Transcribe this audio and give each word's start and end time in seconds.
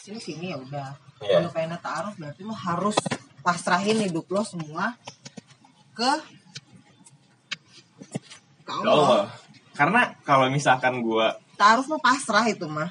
sini 0.00 0.18
sini 0.18 0.46
ya 0.50 0.58
udah 0.58 0.88
Iya. 1.20 1.36
kalau 1.38 1.50
pengen 1.52 1.76
taaruf 1.78 2.14
berarti 2.16 2.40
lo 2.40 2.56
harus 2.56 2.96
pasrahin 3.40 4.00
hidup 4.00 4.24
lo 4.26 4.40
semua 4.40 4.96
ke 5.92 6.10
ke 8.64 8.72
Ya 8.72 8.88
Allah 8.88 8.96
Allah. 8.96 9.24
Karena 9.74 10.00
kalau 10.22 10.46
misalkan 10.48 11.00
gua 11.00 11.36
taaruf 11.56 11.86
mah 11.86 12.00
pasrah 12.00 12.44
itu 12.44 12.64
mah 12.64 12.88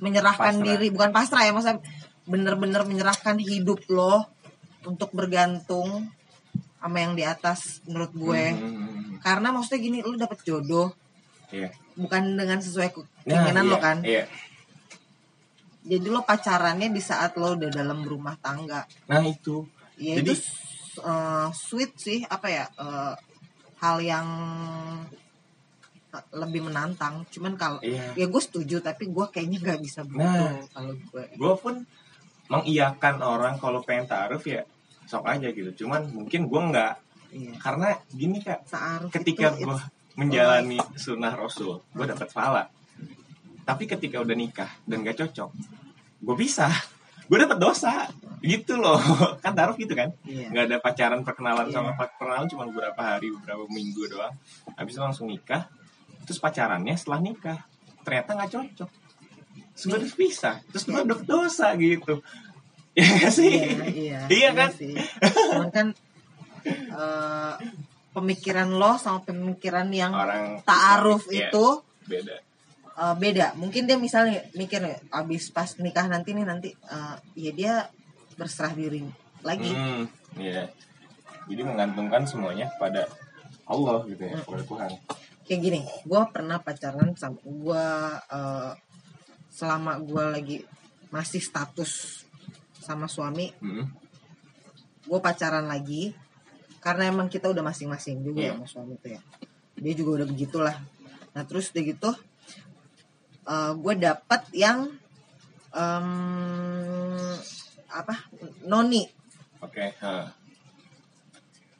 menyerahkan 0.00 0.54
Pasrah. 0.56 0.64
diri 0.64 0.88
bukan 0.88 1.10
pasrah 1.10 1.42
ya 1.42 1.52
masa 1.52 1.76
bener-bener 2.24 2.84
menyerahkan 2.84 3.36
hidup 3.36 3.84
lo 3.88 4.24
untuk 4.82 5.12
bergantung 5.12 6.08
sama 6.78 6.96
yang 6.98 7.12
di 7.12 7.26
atas 7.26 7.82
menurut 7.84 8.14
gue 8.14 8.44
Hmm, 8.54 9.18
karena 9.18 9.50
maksudnya 9.50 9.80
gini 9.82 9.98
lo 10.00 10.14
dapet 10.14 10.38
jodoh 10.40 10.94
iya. 11.50 11.68
bukan 11.92 12.38
dengan 12.38 12.62
sesuai 12.62 12.94
Nah, 12.94 13.02
keinginan 13.26 13.64
iya, 13.66 13.70
lo 13.70 13.76
kan 13.76 13.96
Iya. 14.00 14.24
Jadi 15.88 16.06
lo 16.06 16.20
pacarannya 16.22 16.92
di 16.92 17.00
saat 17.00 17.32
lo 17.34 17.56
udah 17.56 17.70
dalam 17.72 18.04
rumah 18.04 18.36
tangga 18.36 18.84
Nah, 19.08 19.24
itu. 19.24 19.64
ya 19.96 20.20
Jadi- 20.20 20.36
itu 20.36 20.44
uh, 21.00 21.48
sweet 21.50 21.96
sih 21.96 22.20
apa 22.22 22.46
ya 22.46 22.64
uh, 22.76 23.16
hal 23.78 23.96
yang 23.98 24.26
lebih 26.32 26.64
menantang 26.64 27.22
cuman 27.28 27.52
kalau 27.54 27.78
Iya. 27.80 28.16
ya 28.16 28.26
gue 28.26 28.42
setuju 28.42 28.80
tapi 28.80 29.06
gue 29.06 29.26
kayaknya 29.28 29.58
nggak 29.60 29.80
bisa 29.80 30.00
begitu 30.02 30.24
Nah. 30.24 30.56
kalau 30.72 30.92
gue 30.96 31.24
Gua 31.36 31.54
pun 31.54 31.74
mengiyakan 32.48 33.20
orang 33.20 33.54
kalau 33.56 33.84
pengen 33.84 34.08
taruh 34.08 34.40
ya 34.40 34.64
sok 35.04 35.24
aja 35.24 35.48
gitu. 35.48 35.84
Cuman 35.84 36.04
mungkin 36.08 36.48
gua 36.48 36.68
nggak 36.68 36.92
iya. 37.32 37.52
karena 37.60 37.92
gini 38.08 38.40
kak 38.40 38.64
Ta'aruf 38.66 39.12
ketika 39.12 39.52
gue 39.52 39.76
menjalani 40.16 40.80
sunnah 40.96 41.32
rasul 41.32 41.80
gue 41.92 42.04
dapat 42.04 42.28
pahala 42.28 42.64
tapi 43.68 43.84
ketika 43.84 44.24
udah 44.24 44.32
nikah 44.32 44.70
dan 44.88 45.04
gak 45.04 45.20
cocok 45.20 45.52
gue 46.18 46.34
bisa. 46.34 46.66
Gue 47.28 47.36
dapat 47.38 47.60
dosa. 47.60 48.08
Gitu 48.40 48.74
loh. 48.74 48.96
Kan 49.44 49.52
taruh 49.52 49.76
gitu 49.76 49.92
kan? 49.92 50.08
Iya. 50.24 50.48
nggak 50.48 50.64
ada 50.64 50.76
pacaran 50.80 51.20
perkenalan 51.20 51.68
Iya. 51.68 51.74
sama 51.76 51.92
perkenalan 51.92 52.48
cuma 52.48 52.64
beberapa 52.64 52.96
hari 52.98 53.28
beberapa 53.28 53.68
minggu 53.68 54.08
doang. 54.08 54.32
Habis 54.74 54.96
itu 54.96 55.02
langsung 55.04 55.26
nikah 55.28 55.68
terus 56.24 56.40
pacarannya 56.40 56.96
setelah 56.96 57.20
nikah. 57.20 57.60
Ternyata 58.02 58.30
nggak 58.32 58.50
cocok. 58.50 58.90
Harus 59.92 60.14
pisah 60.16 60.56
terus 60.72 60.88
gue 60.88 60.98
dapat 61.04 61.26
dosa 61.28 61.76
gitu. 61.76 62.18
Ya 62.98 63.06
nggak 63.14 63.30
sih? 63.30 63.52
Iya, 63.54 63.84
iya, 64.02 64.20
Iya 64.26 64.50
kan? 64.56 64.70
sih. 64.74 64.96
Cuman 65.22 65.70
kan 65.70 65.86
eh, 66.66 67.54
pemikiran 68.10 68.68
lo 68.74 68.98
sama 68.98 69.22
pemikiran 69.22 69.86
yang 69.94 70.10
orang 70.10 70.58
ta'aruf 70.66 71.30
Iya, 71.30 71.52
itu 71.52 71.66
beda 72.08 72.34
eh, 72.98 73.14
beda. 73.14 73.54
Mungkin 73.54 73.86
dia 73.86 73.94
misalnya 73.94 74.42
mikir 74.58 74.82
abis 75.14 75.54
pas 75.54 75.70
nikah 75.78 76.10
nanti 76.10 76.34
nih 76.34 76.46
nanti 76.46 76.74
eh, 76.74 77.16
ya 77.38 77.52
dia 77.54 77.74
berserah 78.34 78.74
diri 78.74 79.06
lagi. 79.46 79.70
Hmm, 79.70 80.04
iya. 80.36 80.66
Jadi 81.48 81.62
menggantungkan 81.64 82.26
semuanya 82.26 82.68
pada 82.76 83.06
Allah 83.64 84.04
gitu 84.04 84.20
ya, 84.26 84.36
Hmm. 84.36 84.44
kepada 84.44 84.62
Tuhan. 84.66 84.90
Kayak 85.48 85.60
gini, 85.64 85.80
gue 86.04 86.22
pernah 86.28 86.60
pacaran 86.60 87.16
sama 87.16 87.40
gue 87.40 87.86
selama 89.48 89.96
gue 89.98 90.24
lagi 90.28 90.58
masih 91.08 91.40
status 91.40 92.22
sama 92.84 93.08
suami, 93.08 93.48
Hmm. 93.58 93.88
gue 95.08 95.18
pacaran 95.24 95.64
lagi 95.64 96.12
karena 96.84 97.08
emang 97.08 97.32
kita 97.32 97.48
udah 97.48 97.64
masing-masing 97.64 98.20
juga 98.22 98.44
ya 98.44 98.54
sama 98.54 98.68
suami 98.68 98.92
itu 99.00 99.08
ya. 99.16 99.20
Dia 99.80 99.94
juga 99.96 100.10
udah 100.22 100.26
begitulah. 100.28 100.76
Nah 101.32 101.42
terus 101.48 101.72
udah 101.72 101.84
gitu, 101.84 102.10
gue 103.74 103.94
dapet 103.96 104.42
yang 104.52 104.92
em, 105.72 106.08
apa 107.88 108.14
noni 108.64 109.04
Oke, 109.58 109.90
ha. 109.98 110.30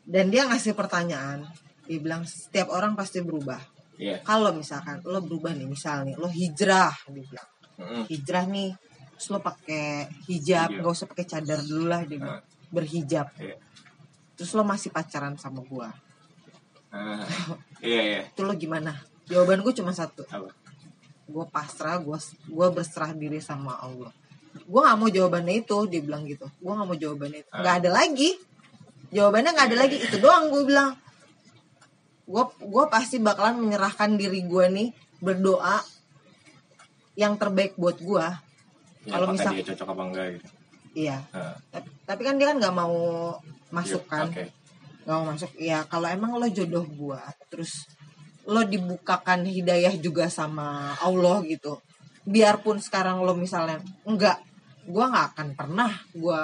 dan 0.03 0.33
dia 0.33 0.49
ngasih 0.49 0.73
pertanyaan 0.73 1.45
dia 1.84 1.99
bilang 2.01 2.25
setiap 2.25 2.69
orang 2.69 2.93
pasti 2.93 3.21
berubah 3.21 3.61
Iya. 3.99 4.23
kalau 4.23 4.55
misalkan 4.55 5.03
lo 5.03 5.19
berubah 5.19 5.51
nih 5.53 5.67
misal 5.67 6.06
nih 6.06 6.15
lo 6.15 6.31
hijrah 6.31 6.95
dia 7.11 7.23
bilang 7.23 7.51
Hmm. 7.79 8.03
hijrah 8.06 8.47
nih 8.47 8.71
terus 9.15 9.27
lo 9.31 9.39
pakai 9.39 10.06
hijab 10.27 10.71
Iya. 10.71 10.81
gak 10.83 10.95
usah 10.95 11.06
pakai 11.06 11.27
cadar 11.27 11.59
dulu 11.62 11.87
lah 11.87 12.03
dia 12.06 12.19
bilang 12.19 12.43
berhijab 12.71 13.27
Iya. 13.39 13.59
terus 14.35 14.50
lo 14.55 14.62
masih 14.62 14.91
pacaran 14.91 15.35
sama 15.35 15.62
gua 15.62 15.91
Ah, 16.89 17.21
iya, 17.85 18.00
iya. 18.00 18.21
itu 18.27 18.41
lo 18.41 18.55
gimana 18.55 18.97
jawaban 19.29 19.61
gue 19.61 19.75
cuma 19.77 19.93
satu 19.93 20.25
Apa? 20.25 20.49
Gue 21.28 21.44
pasrah 21.53 22.00
gue 22.00 22.16
gua 22.49 22.69
berserah 22.72 23.12
diri 23.12 23.39
sama 23.39 23.77
Allah. 23.77 24.09
Gue 24.65 24.81
nggak 24.81 24.97
mau 24.99 25.09
jawabannya 25.12 25.61
itu 25.61 25.77
dia 25.87 26.00
bilang 26.00 26.25
gitu. 26.25 26.49
Gue 26.59 26.72
nggak 26.72 26.89
mau 26.89 26.97
jawabannya 26.97 27.41
itu. 27.44 27.53
Nggak 27.53 27.75
ada 27.84 27.91
lagi. 27.93 28.31
Jawabannya 29.12 29.50
nggak 29.53 29.69
ada 29.69 29.78
lagi. 29.78 29.97
Itu 30.00 30.17
doang 30.19 30.49
gue 30.49 30.62
bilang. 30.65 30.97
Gue 32.25 32.44
gue 32.61 32.84
pasti 32.88 33.21
bakalan 33.21 33.61
menyerahkan 33.61 34.17
diri 34.17 34.44
gue 34.44 34.65
nih 34.72 34.88
berdoa 35.21 35.84
yang 37.15 37.37
terbaik 37.37 37.77
buat 37.77 38.00
gue 38.00 38.27
Ya, 39.09 39.17
Kalau 39.17 39.33
misal- 39.33 39.56
dia 39.56 39.65
cocok 39.72 39.88
apa 39.88 40.03
enggak 40.05 40.27
gitu. 40.37 40.47
iya. 40.93 41.17
Ah, 41.33 41.56
tapi, 41.72 41.88
tapi 42.05 42.21
kan 42.28 42.34
dia 42.37 42.47
kan 42.53 42.56
nggak 42.61 42.77
mau 42.77 42.97
masuk 43.72 44.05
iya, 44.05 44.12
kan? 44.12 44.27
Oke. 44.28 44.44
nggak 45.09 45.17
mau 45.17 45.27
masuk. 45.33 45.50
Ya 45.56 45.78
kalau 45.88 46.09
emang 46.12 46.37
lo 46.37 46.44
jodoh 46.53 46.84
gue 46.84 47.21
terus 47.49 47.88
lo 48.49 48.65
dibukakan 48.65 49.45
hidayah 49.45 49.93
juga 50.01 50.33
sama 50.33 50.97
Allah 51.05 51.45
gitu 51.45 51.77
biarpun 52.25 52.81
sekarang 52.81 53.21
lo 53.21 53.37
misalnya 53.37 53.81
enggak 54.09 54.41
gue 54.89 55.05
nggak 55.05 55.27
akan 55.37 55.49
pernah 55.53 55.93
gue 56.17 56.41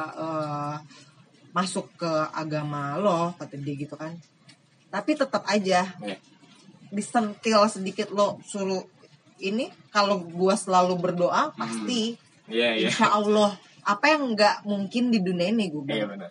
masuk 1.54 1.86
ke 1.96 2.10
agama 2.34 2.98
lo 2.98 3.32
kata 3.38 3.56
dia 3.56 3.74
gitu 3.78 3.94
kan 3.96 4.12
tapi 4.90 5.16
tetap 5.16 5.42
aja 5.48 5.86
Iya. 6.02 6.16
disentil 6.92 7.66
sedikit 7.66 8.12
lo 8.12 8.38
suruh 8.46 8.84
ini 9.40 9.66
kalau 9.90 10.22
gue 10.22 10.54
selalu 10.54 10.94
berdoa 11.00 11.50
pasti 11.56 12.14
Iya, 12.44 12.76
iya. 12.76 12.88
insya 12.92 13.16
Allah 13.16 13.56
apa 13.84 14.12
yang 14.12 14.36
nggak 14.36 14.68
mungkin 14.68 15.08
di 15.08 15.18
dunia 15.24 15.48
ini 15.48 15.72
gue 15.72 15.82
Iya 15.88 16.06
benar. 16.08 16.30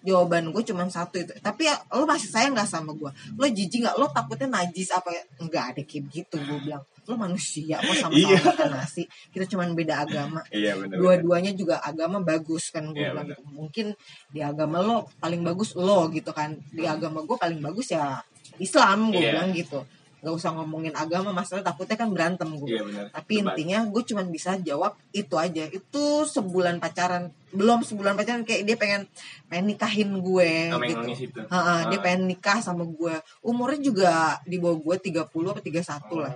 Jawaban 0.00 0.50
gue 0.50 0.62
cuma 0.62 0.86
satu 0.86 1.18
itu. 1.18 1.32
Tapi 1.38 1.66
ya 1.66 1.74
lo 1.92 2.04
masih 2.04 2.28
sayang 2.28 2.52
nggak 2.52 2.66
sama 2.66 2.92
gue 2.92 3.10
lo 3.10 3.44
jijik 3.46 3.84
nggak? 3.84 3.96
Lo 3.98 4.06
takutnya 4.10 4.48
najis 4.50 4.90
apa 4.90 5.10
ya? 5.10 5.22
Nggak 5.38 5.64
ada 5.74 5.80
kayak 5.82 6.04
gitu 6.08 6.36
gue 6.38 6.58
bilang. 6.62 6.82
Lo 7.08 7.14
manusia 7.14 7.80
kok 7.80 7.96
sama-sama 7.96 8.14
Iya. 8.14 8.38
makan 8.44 8.70
nasi? 8.70 9.02
Kita 9.30 9.44
cuma 9.48 9.66
beda 9.70 9.94
agama. 10.04 10.40
Iya 10.48 10.78
dua-duanya 10.86 11.52
juga 11.52 11.80
agama 11.80 12.20
bagus 12.20 12.70
kan 12.70 12.86
gue 12.90 13.00
Iya, 13.00 13.10
bilang 13.12 13.26
gitu. 13.28 13.42
mungkin 13.50 13.86
di 14.30 14.40
agama 14.40 14.78
lo 14.78 15.08
paling 15.18 15.42
bagus 15.42 15.74
lo 15.74 16.06
gitu 16.10 16.30
kan. 16.30 16.54
Di 16.70 16.86
agama 16.86 17.22
gue 17.26 17.36
paling 17.36 17.58
bagus 17.58 17.90
ya 17.90 18.20
Islam 18.58 19.10
gue 19.10 19.18
Iya. 19.20 19.30
bilang 19.34 19.50
gitu 19.52 19.80
nggak 20.20 20.34
usah 20.34 20.52
ngomongin 20.52 20.92
agama 20.92 21.32
masalah 21.32 21.64
takutnya 21.64 21.96
kan 21.96 22.12
berantem 22.12 22.52
gue 22.52 22.68
Iya 22.68 22.82
benar. 22.84 23.06
tapi 23.08 23.32
intinya 23.40 23.78
gue 23.84 24.02
cuma 24.04 24.20
bisa 24.22 24.60
jawab 24.60 24.92
itu 25.10 25.32
aja. 25.34 25.64
Itu 25.66 26.24
sebulan 26.24 26.76
pacaran 26.76 27.32
belum 27.50 27.82
sebulan 27.82 28.14
pacaran 28.14 28.44
kayak 28.44 28.62
dia 28.62 28.76
pengen 28.76 29.08
pengen 29.48 29.72
nikahin 29.72 30.20
gue 30.20 30.50
gitu. 30.86 31.32
itu. 31.32 31.40
Ha-ha, 31.48 31.88
dia 31.88 31.96
Ah. 31.96 32.02
pengen 32.02 32.28
nikah 32.28 32.60
sama 32.60 32.84
gue. 32.84 33.16
Umurnya 33.40 33.80
juga 33.80 34.12
di 34.44 34.56
bawah 34.56 34.76
gue 34.76 34.96
30 35.08 35.24
apa 35.48 35.60
31 35.60 35.80
lah. 36.20 36.34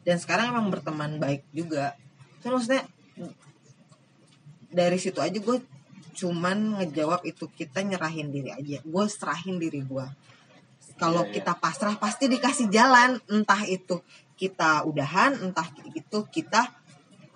Dan 0.00 0.16
sekarang 0.16 0.54
emang 0.54 0.70
berteman 0.70 1.18
baik 1.18 1.42
juga. 1.50 1.98
Kan 2.40 2.54
maksudnya 2.54 2.86
dari 4.68 4.98
situ 4.98 5.18
aja 5.18 5.34
gue 5.34 5.58
cuman 6.14 6.80
ngejawab 6.80 7.24
itu 7.24 7.44
kita 7.50 7.82
nyerahin 7.82 8.30
diri 8.30 8.48
aja. 8.50 8.78
Gue 8.82 9.04
serahin 9.06 9.58
diri 9.58 9.82
gue 9.82 10.06
kalau 10.96 11.22
Iya, 11.22 11.28
iya. 11.28 11.34
kita 11.36 11.52
pasrah 11.54 11.96
pasti 11.96 12.24
dikasih 12.26 12.68
jalan 12.68 13.20
entah 13.26 13.62
itu 13.64 14.00
kita 14.34 14.84
udahan 14.84 15.32
entah 15.38 15.64
itu 15.90 16.18
kita 16.26 16.72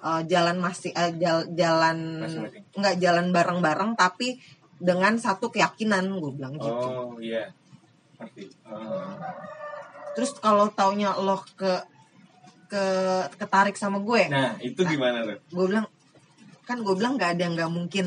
uh, 0.00 0.20
jalan 0.24 0.56
masih 0.56 0.92
uh, 0.92 1.12
jal- 1.12 1.48
jalan 1.50 2.24
nggak 2.72 2.96
jalan 2.96 3.28
bareng-bareng 3.30 3.94
tapi 3.94 4.40
dengan 4.76 5.16
satu 5.16 5.48
keyakinan 5.48 6.08
gue 6.14 6.32
bilang 6.32 6.54
gitu 6.54 6.68
Oh 6.72 7.20
iya. 7.20 7.52
Ngerti. 8.16 8.48
Ah. 8.64 9.16
terus 10.12 10.36
kalau 10.36 10.68
taunya 10.70 11.12
lo 11.14 11.40
ke 11.54 11.72
ke 12.66 12.84
ketarik 13.34 13.74
sama 13.74 13.98
gue 13.98 14.24
Nah 14.26 14.56
itu 14.58 14.80
gimana 14.82 15.20
tuh? 15.22 15.36
gue 15.48 15.64
bilang 15.66 15.86
kan 16.62 16.80
gue 16.80 16.94
bilang 16.94 17.16
nggak 17.16 17.30
ada 17.34 17.42
yang 17.42 17.54
nggak 17.54 17.68
mungkin 17.68 18.06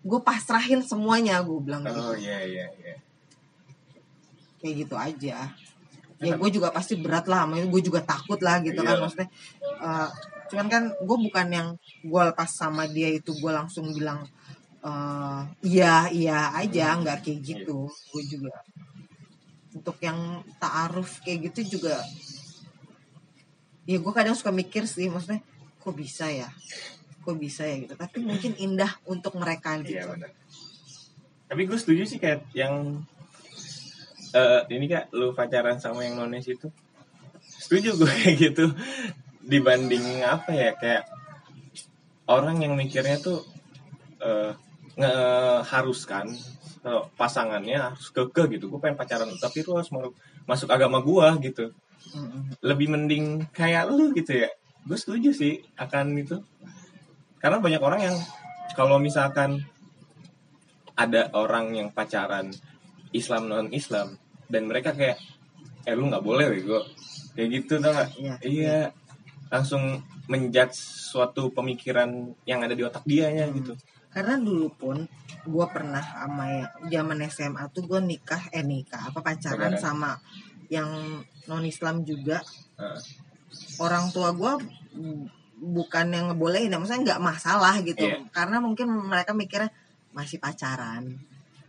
gue 0.00 0.20
pasrahin 0.22 0.80
semuanya 0.80 1.42
gue 1.42 1.58
bilang 1.58 1.82
gitu 1.82 1.98
Oh 1.98 2.14
iya 2.14 2.38
iya 2.40 2.66
iya. 2.76 2.94
Kayak 4.66 4.76
gitu 4.82 4.98
aja. 4.98 5.54
Ya 6.18 6.32
gue 6.34 6.50
juga 6.50 6.74
pasti 6.74 6.98
berat 6.98 7.30
lah 7.30 7.46
makanya 7.46 7.70
gue 7.70 7.82
juga 7.86 8.00
takut 8.02 8.40
lah 8.42 8.58
gitu 8.64 8.82
kan 8.82 8.98
Iya. 8.98 9.02
maksudnya 9.06 9.28
eh, 9.78 10.08
cuman 10.50 10.66
kan 10.66 10.82
gue 10.90 11.18
bukan 11.30 11.46
yang 11.52 11.68
gue 12.02 12.22
lepas 12.26 12.50
sama 12.50 12.88
dia 12.90 13.12
itu 13.14 13.30
gue 13.36 13.52
langsung 13.54 13.94
bilang 13.94 14.26
eh, 14.82 15.40
iya 15.62 16.08
iya 16.10 16.50
aja 16.56 16.98
nggak 16.98 17.22
kayak 17.22 17.40
gitu. 17.44 17.86
Gue 17.86 18.22
juga 18.26 18.58
untuk 19.76 20.00
yang 20.00 20.40
taaruf 20.58 21.20
kayak 21.20 21.52
gitu 21.52 21.78
juga 21.78 22.00
ya 23.86 24.02
gue 24.02 24.12
kadang 24.16 24.34
suka 24.34 24.50
mikir 24.50 24.82
sih 24.88 25.06
maksudnya 25.06 25.44
kok 25.78 25.94
bisa 25.94 26.26
ya? 26.26 26.48
Kok 27.22 27.36
bisa 27.38 27.62
ya 27.68 27.76
gitu? 27.86 27.94
Tapi 27.94 28.18
mungkin 28.24 28.56
indah 28.58 28.98
untuk 29.06 29.36
mereka 29.38 29.78
gitu. 29.84 30.00
Iya 30.00 30.10
benar. 30.10 30.30
Tapi 31.46 31.62
gue 31.68 31.78
setuju 31.78 32.02
sih 32.08 32.18
kayak 32.18 32.42
yang 32.56 33.06
eh 34.34 34.60
ini 34.72 34.86
kak 34.90 35.12
lu 35.14 35.36
pacaran 35.36 35.78
sama 35.78 36.02
yang 36.02 36.18
nonis 36.18 36.48
itu? 36.50 36.66
Setuju 37.42 38.00
gue 38.00 38.10
kayak 38.22 38.36
gitu. 38.38 38.66
Dibanding 39.46 40.26
apa 40.26 40.50
ya 40.50 40.70
kayak 40.74 41.04
orang 42.26 42.62
yang 42.62 42.74
mikirnya 42.74 43.20
tuh 43.22 43.44
eh 44.22 44.52
ngeharuskan 44.96 46.32
eh, 46.88 47.02
pasangannya 47.14 47.92
harus 47.92 48.10
keke 48.10 48.48
gitu. 48.56 48.72
Gue 48.72 48.80
pengen 48.80 48.98
pacaran 48.98 49.28
tapi 49.38 49.62
lu 49.62 49.78
harus 49.78 49.92
masuk 50.48 50.70
agama 50.72 51.02
gua 51.04 51.36
gitu. 51.38 51.70
Lebih 52.62 52.88
mending 52.90 53.50
kayak 53.52 53.90
lu 53.92 54.14
gitu 54.16 54.46
ya. 54.46 54.50
Gue 54.86 54.98
setuju 54.98 55.34
sih 55.34 55.60
akan 55.76 56.16
itu. 56.16 56.38
Karena 57.42 57.60
banyak 57.60 57.82
orang 57.82 58.00
yang 58.00 58.16
kalau 58.74 58.96
misalkan 58.96 59.62
ada 60.96 61.28
orang 61.36 61.76
yang 61.76 61.88
pacaran 61.92 62.50
Islam 63.10 63.46
non 63.46 63.68
Islam. 63.70 64.14
Dan 64.46 64.66
mereka 64.66 64.90
kayak 64.90 65.18
eh 65.82 65.94
lu 65.94 66.06
nggak 66.06 66.22
boleh 66.22 66.46
bego. 66.48 66.82
Kayak 67.34 67.48
gitu 67.52 67.74
tau 67.78 67.92
gak 67.92 68.08
Iya. 68.16 68.34
iya. 68.42 68.78
langsung 69.46 70.02
menjudge 70.26 70.74
suatu 71.06 71.54
pemikiran 71.54 72.10
yang 72.42 72.58
ada 72.58 72.74
di 72.74 72.82
otak 72.82 73.06
dia 73.06 73.30
ya 73.30 73.46
Hmm. 73.46 73.54
gitu 73.54 73.72
karena 74.10 74.34
dulu 74.42 74.66
pun 74.72 75.06
gue 75.44 75.66
pernah 75.70 76.02
sama 76.02 76.50
yang 76.50 76.66
zaman 76.90 77.22
SMA 77.28 77.62
tuh 77.70 77.86
gue 77.86 78.00
nikah 78.00 78.42
eh 78.50 78.66
nikah 78.66 79.06
apa 79.06 79.22
pacaran 79.22 79.78
sama 79.78 80.18
yang 80.66 80.88
non 81.46 81.62
Islam 81.62 82.02
juga. 82.02 82.42
Heeh. 82.74 82.98
orang 83.78 84.10
tua 84.10 84.34
gue 84.34 84.52
bukan 85.56 86.06
yang 86.10 86.34
ngebolehin 86.34 86.68
ya 86.68 86.76
maksudnya 86.76 87.14
nggak 87.14 87.22
masalah 87.22 87.78
gitu. 87.86 88.02
Iya. 88.02 88.26
karena 88.34 88.58
mungkin 88.58 88.90
mereka 88.90 89.30
mikirnya 89.30 89.70
masih 90.10 90.42
pacaran 90.42 91.22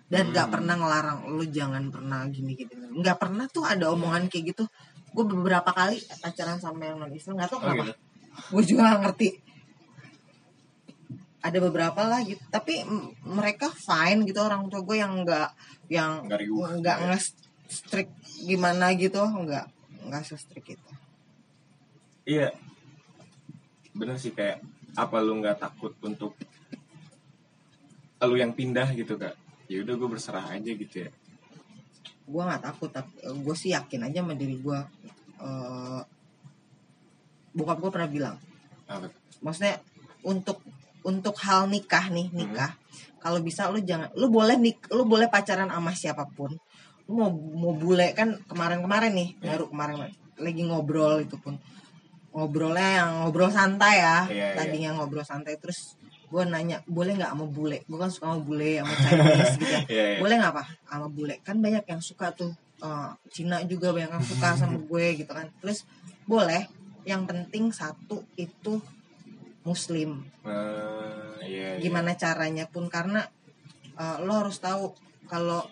dan 0.08 0.32
nggak 0.32 0.48
Hmm. 0.48 0.54
pernah 0.56 0.76
ngelarang 0.80 1.20
lu 1.28 1.44
jangan 1.48 1.84
pernah 1.92 2.24
gini 2.32 2.56
gini 2.56 2.72
nggak 2.96 3.18
pernah 3.20 3.46
tuh 3.52 3.68
ada 3.68 3.92
omongan 3.92 4.32
kayak 4.32 4.56
gitu. 4.56 4.64
Gue 5.12 5.26
beberapa 5.26 5.68
kali 5.68 6.00
pacaran 6.22 6.60
sama 6.60 6.86
yang 6.86 7.02
non 7.02 7.12
Islam 7.12 7.36
nggak 7.36 7.50
tahu 7.52 7.60
Oh, 7.60 7.64
kenapa. 7.64 7.84
gitu. 7.84 7.94
gue 8.38 8.64
juga 8.70 8.82
gak 8.88 9.02
ngerti. 9.04 9.28
Ada 11.42 11.58
beberapa 11.60 12.02
lah 12.04 12.22
gitu. 12.22 12.44
Tapi 12.48 12.84
mereka 13.24 13.72
fine 13.72 14.26
gitu 14.26 14.40
orang 14.42 14.68
tua 14.68 14.82
gue 14.82 14.98
yang 14.98 15.24
nggak 15.24 15.50
yang 15.88 16.12
Nggak 16.28 16.42
nggak 16.84 16.98
nge-strict 17.08 18.14
gimana 18.44 18.92
gitu 18.94 19.22
nggak 19.24 19.66
nggak 20.08 20.24
se-strict 20.24 20.76
itu. 20.76 20.92
Iya. 22.28 22.52
Bener 23.92 24.16
sih 24.16 24.32
kayak 24.32 24.62
apa 24.94 25.18
lu 25.20 25.40
nggak 25.40 25.58
takut 25.60 25.94
untuk 26.02 26.36
lu 28.20 28.36
yang 28.36 28.52
pindah 28.52 28.92
gitu 28.94 29.16
kak? 29.16 29.34
Ya 29.68 29.84
udah 29.84 29.94
gue 29.96 30.10
berserah 30.10 30.46
aja 30.50 30.72
gitu 30.72 30.96
ya. 31.04 31.12
gue 32.28 32.42
nggak 32.44 32.60
takut 32.60 32.92
tapi 32.92 33.08
gue 33.24 33.56
sih 33.56 33.72
yakin 33.72 34.04
aja 34.04 34.20
sama 34.20 34.36
diri 34.36 34.60
gue 34.60 34.80
Eh, 35.38 36.02
bokap 37.54 37.78
gue 37.78 37.92
pernah 37.94 38.10
bilang 38.10 38.36
Apa 38.86 39.08
maksudnya 39.40 39.78
untuk 40.26 40.60
untuk 41.06 41.38
hal 41.40 41.70
nikah 41.70 42.10
nih 42.10 42.28
nikah 42.34 42.74
kalau 43.22 43.38
bisa 43.40 43.70
lu 43.70 43.80
jangan 43.80 44.10
lu 44.18 44.28
boleh 44.28 44.58
nik 44.58 44.90
lu 44.90 45.06
boleh 45.06 45.30
pacaran 45.30 45.70
sama 45.70 45.94
siapa 45.94 46.26
pun 46.28 46.52
lu 47.06 47.12
mau 47.14 47.30
mau 47.32 47.74
bule 47.78 48.12
kan 48.12 48.34
kemarin-kemarin 48.44 49.14
nih 49.14 49.30
Iya. 49.38 49.46
baru 49.56 49.64
kemarin 49.70 49.96
lagi 50.38 50.62
ngobrol 50.66 51.22
itu 51.22 51.38
pun 51.38 51.56
ngobrolnya 52.34 52.90
yang 53.06 53.10
ngobrol 53.24 53.50
santai 53.50 54.02
ya 54.02 54.18
Iya, 54.26 54.34
iya. 54.34 54.56
tadinya 54.58 54.90
ngobrol 54.98 55.24
santai 55.24 55.56
terus 55.62 55.96
gue 56.28 56.44
nanya 56.44 56.84
boleh 56.86 57.16
nggak 57.16 57.32
sama 57.32 57.46
bule 57.48 57.78
gue 57.84 57.98
kan 57.98 58.12
suka 58.12 58.26
sama 58.28 58.40
bule 58.40 58.72
sama 58.78 58.94
Chinese 58.94 59.56
gitu 59.56 59.66
ya 59.66 59.80
Iya, 59.96 60.04
iya. 60.12 60.18
boleh 60.20 60.36
nggak 60.38 60.54
pak 60.54 60.68
sama 60.84 61.08
bule 61.08 61.36
kan 61.42 61.56
banyak 61.58 61.84
yang 61.84 62.02
suka 62.02 62.30
tuh 62.32 62.52
Eh, 62.78 63.10
Cina 63.34 63.58
juga 63.66 63.90
banyak 63.90 64.14
yang 64.14 64.22
suka 64.22 64.54
sama 64.54 64.78
gue 64.90 65.06
gitu 65.18 65.32
kan 65.32 65.50
terus 65.58 65.82
boleh 66.24 66.70
yang 67.04 67.26
penting 67.26 67.74
satu 67.74 68.22
itu 68.36 68.78
muslim 69.64 70.22
Eh, 70.46 71.34
iya, 71.42 71.68
iya. 71.74 71.82
gimana 71.82 72.14
caranya 72.14 72.70
pun 72.70 72.86
karena 72.86 73.26
eh, 73.94 74.18
lo 74.22 74.46
harus 74.46 74.62
tahu 74.62 74.94
kalau 75.26 75.66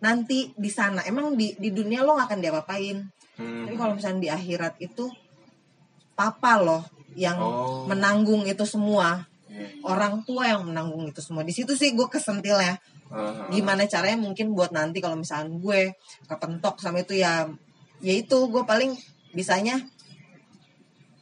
nanti 0.00 0.50
di 0.52 0.68
sana 0.68 1.00
emang 1.02 1.32
di 1.32 1.54
di 1.54 1.70
dunia 1.70 2.02
lo 2.02 2.16
gak 2.16 2.28
akan 2.28 2.40
diapa-apain 2.40 2.98
Hmm. 3.34 3.66
tapi 3.66 3.74
kalau 3.74 3.92
misalnya 3.94 4.20
di 4.20 4.30
akhirat 4.30 4.74
itu 4.78 5.10
papa 6.14 6.54
loh 6.56 6.82
yang 7.14 7.34
Oh. 7.36 7.82
menanggung 7.84 8.42
itu 8.44 8.62
semua. 8.62 9.26
Orang 9.86 10.26
tua 10.26 10.50
yang 10.50 10.66
menanggung 10.66 11.06
itu 11.08 11.20
semua. 11.22 11.46
Di 11.46 11.54
situ 11.54 11.74
sih 11.78 11.94
gue 11.94 12.06
kesentil 12.08 12.58
ya. 12.58 12.74
Gimana 13.52 13.86
caranya 13.86 14.18
mungkin 14.18 14.56
buat 14.56 14.74
nanti 14.74 14.98
kalau 14.98 15.14
misalnya 15.14 15.54
gue 15.54 15.94
kepentok 16.26 16.80
sama 16.82 17.04
itu 17.04 17.14
ya 17.20 17.46
ya 18.02 18.14
itu 18.14 18.38
gue 18.50 18.62
paling 18.66 18.94
bisanya 19.32 19.78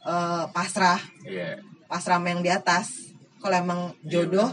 eh, 0.03 0.45
pasrah. 0.51 0.99
Iya. 1.23 1.61
pasrah 1.87 2.17
sama 2.17 2.33
yang 2.33 2.41
di 2.41 2.49
atas. 2.49 3.13
Kalau 3.43 3.55
emang 3.59 3.91
jodoh 4.07 4.49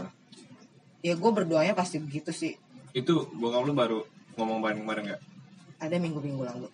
Iya, 1.01 1.17
ya 1.17 1.21
gue 1.21 1.31
berdoanya 1.33 1.73
pasti 1.73 1.97
begitu 1.97 2.29
sih. 2.29 2.53
Itu 2.93 3.25
bokap 3.33 3.65
lu 3.65 3.73
baru 3.73 3.99
ngomong 4.37 4.61
bareng-bareng 4.61 5.05
nggak? 5.09 5.21
ada 5.81 5.97
minggu-minggu 5.97 6.45
lalu. 6.45 6.69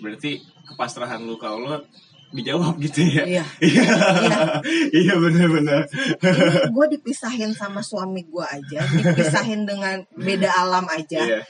Berarti 0.00 0.40
kepasrahan 0.72 1.20
lu 1.20 1.36
ke 1.36 1.44
Allah 1.44 1.84
dijawab 2.28 2.74
gitu 2.78 3.00
ya? 3.02 3.22
iya 3.22 3.24
Iya. 3.24 3.44
Iya. 3.62 4.40
Iya 4.92 5.14
benar-benar. 5.16 5.82
gue 6.66 6.86
dipisahin 6.90 7.52
sama 7.52 7.80
suami 7.80 8.22
gue 8.22 8.42
aja 8.42 8.82
dipisahin 8.84 9.62
dengan 9.62 10.02
beda 10.12 10.50
alam 10.56 10.86
aja 10.86 11.22
Iya. 11.22 11.40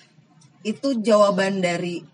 itu 0.63 1.01
jawaban 1.01 1.59
dari 1.59 2.05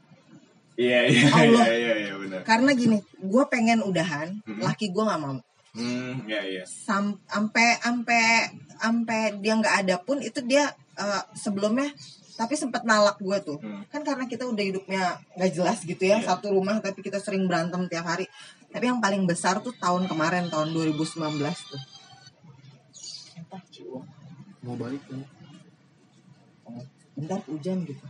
Iya 0.73 1.05
iya 1.05 1.27
Allah. 1.29 1.65
iya 1.65 1.75
iya 1.75 1.95
iya 2.03 2.15
benar. 2.17 2.41
karena 2.43 2.71
gini 2.73 2.97
gue 3.19 3.45
pengen 3.47 3.81
udahan 3.81 4.41
Mhm. 4.43 4.61
laki 4.61 4.89
gue 4.89 5.03
nggak 5.03 5.21
mau 5.21 5.39
Hmm, 5.73 6.29
iya 6.29 6.45
iya. 6.45 6.65
Sam- 6.69 7.17
sampai 7.25 7.81
sampai 7.81 8.45
sampai 8.77 9.21
dia 9.41 9.57
nggak 9.57 9.77
ada 9.81 9.97
pun 9.99 10.21
itu 10.21 10.45
dia 10.45 10.69
eh, 10.95 11.23
sebelumnya 11.35 11.89
tapi 12.33 12.55
sempat 12.57 12.83
nalak 12.83 13.21
gue 13.21 13.39
tuh. 13.45 13.59
Hmm. 13.61 13.85
kan 13.93 14.01
karena 14.01 14.25
kita 14.25 14.49
udah 14.49 14.65
hidupnya 14.65 15.21
nggak 15.37 15.53
jelas 15.53 15.79
gitu 15.85 16.01
ya 16.01 16.19
Iya. 16.19 16.33
satu 16.33 16.53
rumah 16.53 16.81
tapi 16.81 17.05
kita 17.05 17.21
sering 17.21 17.45
berantem 17.45 17.85
tiap 17.87 18.09
hari. 18.09 18.25
Tapi 18.73 18.89
yang 18.89 19.05
paling 19.05 19.29
besar 19.29 19.61
tuh 19.61 19.77
tahun 19.77 20.09
kemarin 20.09 20.49
tahun 20.49 20.73
2019 20.73 21.21
tuh. 21.69 21.83
Apa 23.37 23.59
mau 24.63 24.79
balik 24.79 25.03
kan 25.11 25.21
bentar 27.13 27.41
hujan 27.45 27.85
gitu. 27.85 28.05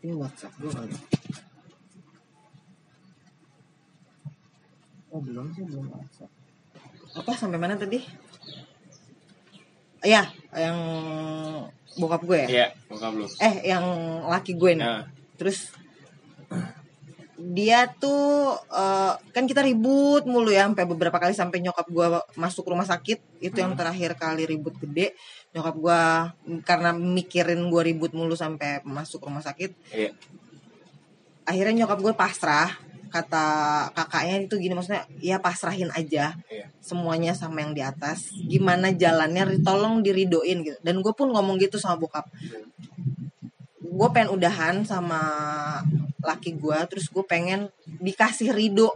Ini 0.00 0.14
WhatsApp 0.16 0.54
gue 0.56 0.70
kali. 0.70 0.94
Oh 5.10 5.18
belum 5.18 5.50
sih 5.50 5.66
belum 5.66 5.90
WhatsApp. 5.90 6.30
Apa 7.18 7.34
sampai 7.34 7.58
mana 7.58 7.74
tadi 7.74 7.98
ya 10.02 10.24
yang 10.56 10.78
bokap 11.96 12.22
gue 12.24 12.38
ya? 12.44 12.48
Iya, 12.48 12.66
bokap 12.88 13.12
lu. 13.14 13.26
eh 13.38 13.54
yang 13.68 13.84
laki 14.26 14.56
gue 14.56 14.72
nih. 14.78 14.86
Nah, 14.86 15.04
terus 15.36 15.70
dia 17.40 17.88
tuh 17.88 18.52
eh, 18.68 19.12
kan 19.32 19.44
kita 19.48 19.64
ribut 19.64 20.28
mulu 20.28 20.52
ya 20.52 20.68
sampai 20.68 20.84
beberapa 20.84 21.16
kali 21.16 21.32
sampai 21.32 21.64
nyokap 21.64 21.88
gua 21.88 22.20
masuk 22.36 22.68
rumah 22.68 22.84
sakit. 22.84 23.40
Itu 23.40 23.64
yang 23.64 23.72
Hmm. 23.72 23.80
terakhir 23.80 24.12
kali 24.20 24.44
ribut 24.44 24.76
gede. 24.76 25.16
Nyokap 25.56 25.76
mm, 25.80 26.60
karena 26.68 26.92
mikirin 26.92 27.64
gua 27.72 27.80
ribut 27.80 28.12
mulu 28.12 28.36
sampai 28.36 28.84
masuk 28.84 29.24
rumah 29.24 29.40
sakit. 29.40 29.72
Iya. 29.92 30.12
akhirnya 31.40 31.82
nyokap 31.82 31.98
gue 31.98 32.14
pasrah 32.14 32.70
kata 33.10 33.44
kakaknya 33.92 34.46
itu 34.46 34.54
gini 34.56 34.72
maksudnya 34.72 35.02
ya 35.18 35.36
pasrahin 35.36 35.90
aja 35.92 36.38
Iya. 36.46 36.66
semuanya 36.78 37.34
sama 37.34 37.60
yang 37.60 37.74
di 37.74 37.82
atas 37.82 38.30
gimana 38.46 38.94
jalannya 38.94 39.60
tolong 39.60 40.00
diridoin 40.00 40.62
gitu 40.62 40.78
dan 40.80 41.02
gue 41.02 41.12
pun 41.12 41.28
ngomong 41.28 41.58
gitu 41.58 41.76
sama 41.76 41.98
bokap 41.98 42.30
gue 43.80 44.08
pengen 44.14 44.30
udahan 44.30 44.86
sama 44.86 45.20
laki 46.22 46.54
gue 46.54 46.78
terus 46.86 47.10
gue 47.10 47.24
pengen 47.24 47.68
dikasih 48.00 48.54
ridho 48.54 48.94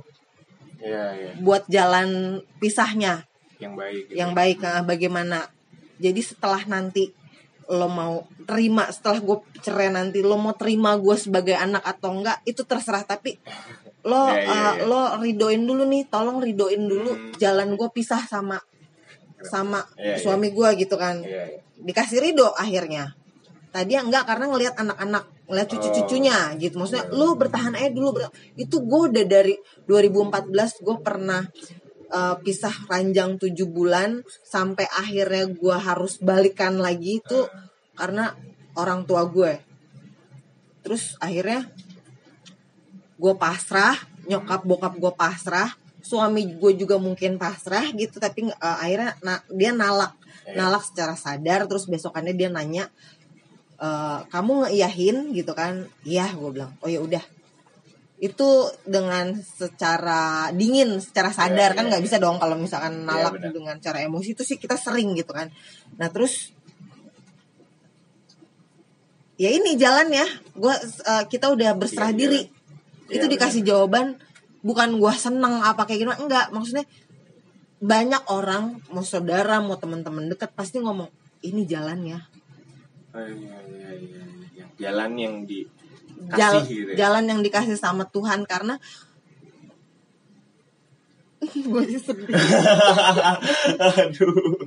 Iya, 0.85 1.04
iya. 1.16 1.30
buat 1.40 1.64
jalan 1.66 2.40
pisahnya 2.61 3.25
Yang 3.56 3.73
baik. 3.75 4.02
gitu. 4.04 4.12
yang 4.21 4.30
baik 4.33 4.56
nah, 4.61 4.85
bagaimana 4.85 5.49
jadi 5.97 6.21
setelah 6.21 6.61
nanti 6.68 7.09
lo 7.64 7.88
mau 7.88 8.28
terima 8.44 8.92
setelah 8.92 9.25
gue 9.25 9.38
cerai 9.64 9.88
nanti 9.88 10.21
lo 10.21 10.37
mau 10.37 10.52
terima 10.52 10.92
gue 11.00 11.16
sebagai 11.16 11.56
anak 11.56 11.80
atau 11.80 12.12
enggak 12.12 12.37
itu 12.44 12.61
terserah 12.62 13.00
tapi 13.02 13.40
lo 14.04 14.28
Iya, 14.28 14.37
iya, 14.37 14.52
uh, 14.52 14.75
iya. 14.76 14.84
lo 14.84 15.00
ridoin 15.18 15.62
dulu 15.64 15.82
nih 15.88 16.02
tolong 16.12 16.38
ridoin 16.38 16.84
dulu 16.84 17.11
Hmm. 17.12 17.32
jalan 17.40 17.73
gue 17.75 17.88
pisah 17.88 18.20
sama 18.25 18.61
sama 19.44 19.80
Iya, 19.96 20.16
iya. 20.16 20.16
suami 20.20 20.49
gue 20.52 20.68
gitu 20.76 20.96
kan 20.96 21.20
Iya, 21.25 21.56
iya. 21.56 21.58
dikasih 21.80 22.20
ridho 22.20 22.52
akhirnya 22.52 23.16
tadi 23.73 23.96
enggak 23.96 24.25
karena 24.28 24.46
ngelihat 24.52 24.75
anak-anak 24.78 25.25
ngelihat 25.49 25.68
cucu-cucunya 25.73 26.52
gitu 26.56 26.76
maksudnya 26.76 27.08
Iya. 27.08 27.16
lu 27.16 27.28
bertahan 27.34 27.73
aja 27.75 27.90
dulu 27.90 28.08
ber- 28.16 28.32
itu 28.56 28.76
gue 28.80 29.00
udah 29.12 29.25
dari 29.25 29.54
2014 29.84 30.84
gue 30.84 30.96
pernah 31.00 31.42
eh, 32.08 32.37
pisah 32.44 32.76
ranjang 32.87 33.40
tujuh 33.40 33.66
bulan 33.66 34.20
sampai 34.44 34.87
akhirnya 34.87 35.50
gue 35.50 35.76
harus 35.76 36.20
balikan 36.20 36.78
lagi 36.78 37.18
itu 37.18 37.40
karena 37.96 38.37
orang 38.76 39.02
tua 39.02 39.26
gue 39.26 39.58
terus 40.84 41.16
akhirnya 41.18 41.64
gue 43.14 43.35
pasrah 43.38 43.94
nyokap 44.26 44.64
bokap 44.66 44.94
gue 44.99 45.12
pasrah 45.14 45.71
suami 46.04 46.44
gue 46.61 46.73
juga 46.76 47.00
mungkin 47.00 47.40
pasrah 47.40 47.88
gitu 47.97 48.21
tapi 48.21 48.44
eh, 48.49 48.54
akhirnya 48.61 49.16
na- 49.25 49.44
dia 49.49 49.73
nalak. 49.73 50.12
Iya. 50.44 50.61
nalak 50.61 50.85
secara 50.85 51.16
sadar 51.16 51.64
terus 51.64 51.88
besokannya 51.88 52.37
dia 52.37 52.52
nanya 52.52 52.85
"Eh, 53.80 54.18
kamu 54.28 54.68
ngeiyahin? 54.68 55.33
gitu 55.33 55.56
kan. 55.56 55.88
Iya 56.04 56.28
gue 56.37 56.50
bilang. 56.52 56.76
Oh 56.85 56.88
ya 56.92 57.00
udah. 57.00 57.25
Itu 58.21 58.44
dengan 58.85 59.35
secara 59.40 60.52
dingin 60.52 61.00
secara 61.00 61.33
sadar 61.33 61.73
Iya, 61.73 61.76
kan 61.76 61.85
iya, 61.85 61.90
nggak 61.97 62.02
iya. 62.04 62.06
bisa 62.12 62.16
dong 62.21 62.37
kalau 62.37 62.61
misalkan 62.61 63.09
nalak 63.09 63.40
benar. 63.40 63.50
dengan 63.56 63.76
cara 63.80 63.99
emosi 64.04 64.37
itu 64.37 64.44
sih 64.44 64.61
kita 64.61 64.76
sering 64.76 65.16
gitu 65.16 65.33
kan. 65.33 65.49
Nah 65.97 66.09
terus 66.12 66.52
ya 69.35 69.50
ini 69.50 69.75
jalan 69.75 70.09
ya. 70.12 70.26
Gua 70.54 70.75
eh, 70.78 71.25
kita 71.26 71.50
udah 71.50 71.75
berserah 71.75 72.12
Iya, 72.12 72.18
diri 72.21 72.40
Iya, 73.08 73.20
itu 73.20 73.26
dikasih 73.28 73.62
jawaban 73.64 74.16
bukan 74.64 74.96
gua 74.96 75.12
seneng 75.12 75.61
apa 75.61 75.84
kayak 75.84 76.00
gimana. 76.08 76.18
Enggak 76.20 76.46
maksudnya 76.50 76.84
banyak 77.84 78.23
orang 78.32 78.80
mau 78.88 79.04
saudara 79.04 79.61
mau 79.61 79.76
teman-teman 79.76 80.32
dekat 80.32 80.56
pasti 80.56 80.80
ngomong 80.80 81.11
ini 81.44 81.68
jalannya 81.68 82.16
Oh, 83.14 83.23
iya, 83.23 83.30
iya, 83.70 83.90
iya, 83.94 84.23
iya. 84.58 84.64
jalan 84.75 85.14
yang 85.14 85.34
di 85.46 85.62
Jal- 86.34 86.66
gitu 86.66 86.96
ya. 86.99 87.06
jalan 87.06 87.30
yang 87.30 87.40
dikasih 87.46 87.78
sama 87.78 88.08
Tuhan 88.11 88.42
karena 88.42 88.75
gue 91.44 91.82
sih 91.87 92.00
sedih. 92.02 92.26
Aduh. 94.02 94.66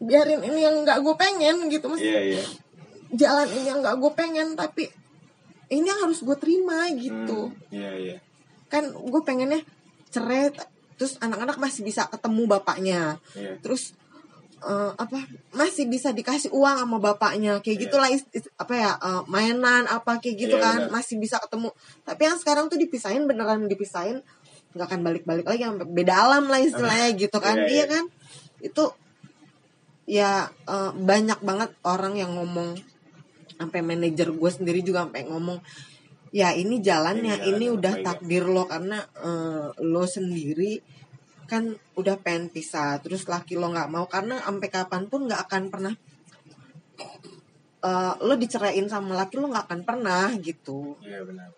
Biarin 0.00 0.40
ini 0.40 0.60
yang 0.64 0.86
nggak 0.88 1.04
gue 1.04 1.14
pengen 1.20 1.68
gitu 1.68 1.90
mas. 1.92 2.00
Iya 2.00 2.20
iya 2.38 2.44
jalan 3.12 3.48
ini 3.50 3.66
yang 3.66 3.78
nggak 3.82 3.96
gue 3.98 4.12
pengen 4.14 4.54
tapi 4.54 4.86
ini 5.70 5.86
yang 5.86 6.00
harus 6.02 6.22
gue 6.22 6.34
terima 6.34 6.90
gitu. 6.94 7.50
Hmm, 7.50 7.70
iya 7.70 7.90
iya. 7.94 8.16
Kan 8.66 8.90
gue 8.90 9.22
pengennya 9.22 9.62
cerai 10.10 10.50
terus 10.94 11.16
anak-anak 11.18 11.56
masih 11.56 11.82
bisa 11.82 12.10
ketemu 12.10 12.42
bapaknya. 12.46 13.18
Iya. 13.34 13.58
Terus 13.62 13.94
eh, 14.60 14.92
apa 14.92 15.24
masih 15.54 15.86
bisa 15.86 16.10
dikasih 16.10 16.50
uang 16.52 16.84
sama 16.84 16.98
bapaknya. 16.98 17.62
Kayak 17.62 17.76
Iya. 17.78 17.82
gitulah 17.86 18.08
is- 18.10 18.30
is- 18.34 18.50
apa 18.58 18.74
ya 18.74 18.90
eh, 18.98 19.22
mainan 19.26 19.86
apa 19.86 20.18
kayak 20.18 20.36
gitu 20.36 20.56
Iya, 20.58 20.64
kan. 20.66 20.78
benar. 20.86 20.92
masih 20.92 21.16
bisa 21.16 21.38
ketemu. 21.38 21.70
Tapi 22.02 22.22
yang 22.26 22.38
sekarang 22.38 22.64
tuh 22.66 22.76
dipisahin 22.76 23.24
beneran 23.24 23.64
dipisahin 23.66 24.20
nggak 24.74 24.86
akan 24.86 25.00
balik-balik 25.02 25.46
lagi. 25.46 25.62
Beda 25.88 26.26
alam 26.26 26.46
lah 26.46 26.58
istilahnya 26.58 27.14
gitu 27.22 27.38
kan. 27.38 27.56
Iya, 27.58 27.66
iya 27.66 27.74
iya. 27.74 27.84
kan? 27.88 28.04
Itu 28.60 28.84
ya 30.04 30.30
eh, 30.66 30.90
banyak 30.92 31.38
banget 31.40 31.70
orang 31.86 32.18
yang 32.18 32.34
ngomong 32.34 32.74
sampai 33.60 33.84
manajer 33.84 34.32
gue 34.32 34.50
sendiri 34.50 34.80
juga 34.80 35.04
sampai 35.04 35.28
ngomong 35.28 35.60
ya 36.32 36.56
ini 36.56 36.80
jalannya 36.80 37.36
Ini 37.36 37.44
jalan 37.44 37.60
ini 37.60 37.66
udah 37.68 37.94
ya." 38.00 38.04
takdir 38.08 38.48
lo 38.48 38.64
karena 38.64 39.04
eh, 39.20 39.68
lo 39.84 40.04
sendiri 40.08 40.80
kan 41.44 41.76
udah 41.98 42.16
pengen 42.24 42.48
pisah 42.48 42.96
terus 43.04 43.28
laki 43.28 43.60
lo 43.60 43.68
nggak 43.68 43.90
mau 43.92 44.08
karena 44.08 44.40
sampai 44.40 44.68
kapan 44.72 45.10
pun 45.12 45.28
nggak 45.28 45.42
akan 45.44 45.62
pernah 45.68 45.94
eh, 47.84 48.14
lo 48.24 48.34
diceraiin 48.40 48.88
sama 48.88 49.12
laki 49.12 49.36
lo 49.36 49.52
nggak 49.52 49.66
akan 49.68 49.80
pernah 49.84 50.32
gitu. 50.40 50.96
Iya 51.04 51.20
benar. 51.28 51.52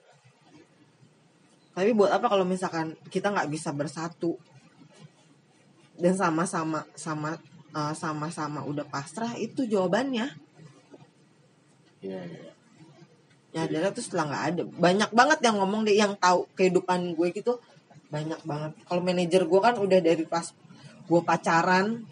Tapi 1.73 1.90
buat 1.97 2.12
apa 2.12 2.28
kalau 2.28 2.44
misalkan 2.44 2.99
kita 3.09 3.32
nggak 3.32 3.49
bisa 3.49 3.73
bersatu? 3.73 4.37
Dan 5.97 6.16
sama-sama 6.16 6.88
sama 6.97 7.37
eh, 7.76 7.94
sama-sama 7.94 8.64
udah 8.64 8.88
pasrah 8.88 9.37
itu 9.37 9.68
jawabannya 9.68 10.51
iya 12.02 12.21
iya. 12.26 12.50
ya 13.52 13.61
adalah 13.68 13.90
tuh 13.94 14.02
setelah 14.04 14.25
nggak 14.32 14.44
ada. 14.52 14.62
Banyak 14.66 15.11
banget 15.12 15.38
yang 15.44 15.56
ngomong 15.61 15.87
deh 15.87 15.97
yang 15.97 16.12
tahu 16.18 16.49
kehidupan 16.59 17.14
gue 17.14 17.28
gitu. 17.37 17.61
Banyak 18.11 18.40
banget. 18.44 18.73
Kalau 18.85 19.00
manajer 19.04 19.42
gue 19.44 19.61
kan 19.61 19.75
udah 19.78 19.99
dari 20.02 20.25
pas 20.26 20.50
gue 21.09 21.21
pacaran 21.23 22.02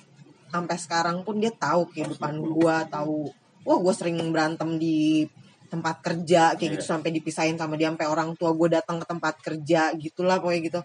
sampai 0.51 0.77
sekarang 0.77 1.23
pun 1.23 1.39
dia 1.39 1.55
tahu 1.55 1.87
kehidupan 1.95 2.43
gue 2.43 2.77
tahu 2.91 3.31
wah 3.63 3.79
gue 3.79 3.95
sering 3.95 4.19
berantem 4.35 4.83
di 4.83 5.23
tempat 5.71 6.03
kerja 6.03 6.59
kayak 6.59 6.71
gitu 6.75 6.85
Iya. 6.85 6.93
sampai 6.99 7.11
dipisahin 7.15 7.55
sama 7.55 7.79
dia 7.79 7.87
sampai 7.87 8.11
orang 8.11 8.35
tua 8.35 8.51
gue 8.51 8.67
datang 8.67 8.99
ke 8.99 9.07
tempat 9.07 9.35
kerja 9.39 9.95
gitulah 9.95 10.43
pokoknya 10.43 10.61
gitu. 10.67 10.81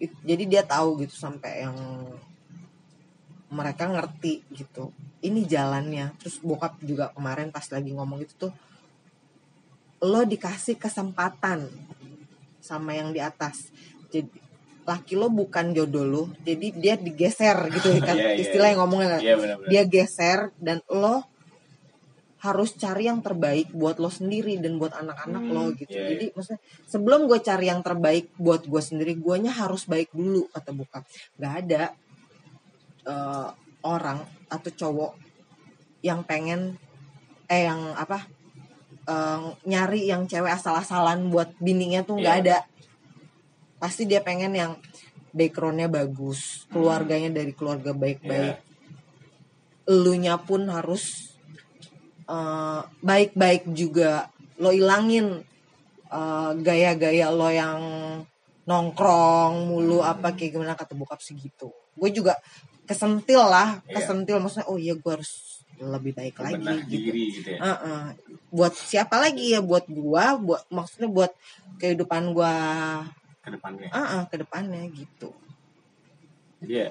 It- 0.00 0.20
jadi 0.24 0.44
dia 0.44 0.62
tahu 0.68 1.00
gitu 1.00 1.16
sampai 1.16 1.64
yang 1.64 1.76
mereka 3.50 3.90
ngerti 3.90 4.46
gitu. 4.54 4.94
Ini 5.20 5.44
jalannya. 5.44 6.14
Terus 6.22 6.38
bokap 6.40 6.78
juga 6.80 7.10
kemarin 7.12 7.50
pas 7.50 7.66
lagi 7.68 7.90
ngomong 7.90 8.22
itu 8.22 8.34
tuh 8.48 8.52
lo 10.00 10.24
dikasih 10.24 10.80
kesempatan 10.80 11.68
sama 12.64 12.96
yang 12.96 13.12
di 13.12 13.20
atas. 13.20 13.68
Jadi 14.08 14.48
laki 14.80 15.14
lo 15.14 15.28
bukan 15.30 15.70
jodoh 15.76 16.02
lo 16.02 16.22
jadi 16.42 16.66
dia 16.72 16.94
digeser 16.96 17.68
gitu 17.74 17.94
kan. 18.06 18.16
Iya, 18.16 18.32
iya, 18.34 18.40
istilahnya 18.40 18.76
ngomongnya 18.80 19.08
kan. 19.18 19.20
iya 19.20 19.34
benar 19.36 19.56
benar. 19.60 19.68
Dia 19.68 19.82
geser 19.84 20.38
dan 20.56 20.78
lo 20.88 21.26
harus 22.40 22.72
cari 22.72 23.04
yang 23.04 23.20
terbaik 23.20 23.68
buat 23.76 24.00
lo 24.00 24.08
sendiri 24.08 24.56
dan 24.56 24.80
buat 24.80 24.96
anak-anak 24.96 25.44
Hmm, 25.44 25.52
lo 25.52 25.64
gitu. 25.76 25.92
iya, 25.92 26.16
Jadi 26.16 26.32
maksudnya 26.32 26.60
sebelum 26.88 27.28
gue 27.28 27.36
cari 27.44 27.68
yang 27.68 27.84
terbaik 27.84 28.32
buat 28.40 28.64
gue 28.64 28.80
sendiri, 28.80 29.12
guanya 29.20 29.52
harus 29.52 29.84
baik 29.84 30.08
dulu 30.16 30.48
kata 30.48 30.72
bokap. 30.72 31.04
Gak 31.36 31.54
ada 31.68 31.92
eh, 33.06 33.48
orang 33.80 34.18
atau 34.50 34.70
cowok 34.70 35.12
yang 36.02 36.24
pengen 36.24 36.76
eh 37.46 37.64
yang 37.64 37.92
apa 37.94 38.24
eh, 39.08 39.40
nyari 39.64 40.06
yang 40.08 40.26
cewek 40.26 40.52
asal-asalan 40.52 41.28
buat 41.28 41.52
bininya 41.58 42.04
tuh 42.04 42.20
nggak 42.20 42.36
Iya. 42.36 42.42
ada. 42.44 42.58
Pasti 43.80 44.04
dia 44.04 44.20
pengen 44.20 44.52
yang 44.52 44.72
backgroundnya 45.32 45.88
bagus, 45.88 46.66
keluarganya 46.68 47.30
dari 47.32 47.54
keluarga 47.54 47.94
baik-baik 47.94 48.56
Iya. 48.58 48.68
elunya 49.86 50.36
pun 50.38 50.68
harus 50.70 51.34
eh, 52.28 52.80
baik-baik 53.02 53.70
juga 53.74 54.28
lo 54.60 54.70
ilangin 54.70 55.42
gaya-gaya 56.60 57.30
lo 57.30 57.46
yang 57.50 57.78
nongkrong 58.66 59.66
mulu 59.66 60.02
apa 60.02 60.34
kayak 60.34 60.52
gimana 60.54 60.74
kata 60.74 60.94
bokap 60.94 61.22
segitu 61.22 61.70
gue 62.00 62.10
juga 62.10 62.34
kesentil 62.88 63.44
lah 63.44 63.84
Iya. 63.84 64.00
kesentil. 64.00 64.40
Maksudnya 64.40 64.66
oh 64.66 64.80
iya 64.80 64.96
gue 64.96 65.12
harus 65.12 65.60
lebih 65.80 66.12
baik 66.12 66.36
lagi 66.36 66.60
Bebenah 66.60 66.76
gitu. 66.84 66.92
diri 67.08 67.24
gitu 67.40 67.48
ya. 67.56 67.60
Heeh. 67.60 68.02
buat 68.50 68.74
siapa 68.74 69.16
lagi 69.16 69.54
ya? 69.54 69.60
Buat 69.62 69.86
gua 69.88 70.36
buat 70.36 70.62
maksudnya 70.68 71.08
buat 71.08 71.32
kehidupan 71.78 72.36
gua. 72.36 72.52
Ke 73.40 73.48
depannya. 73.54 73.88
Ah 73.88 74.28
ke 74.28 74.36
depannya 74.36 74.84
gitu. 74.92 75.32
Jadi 76.60 76.74
ya 76.74 76.88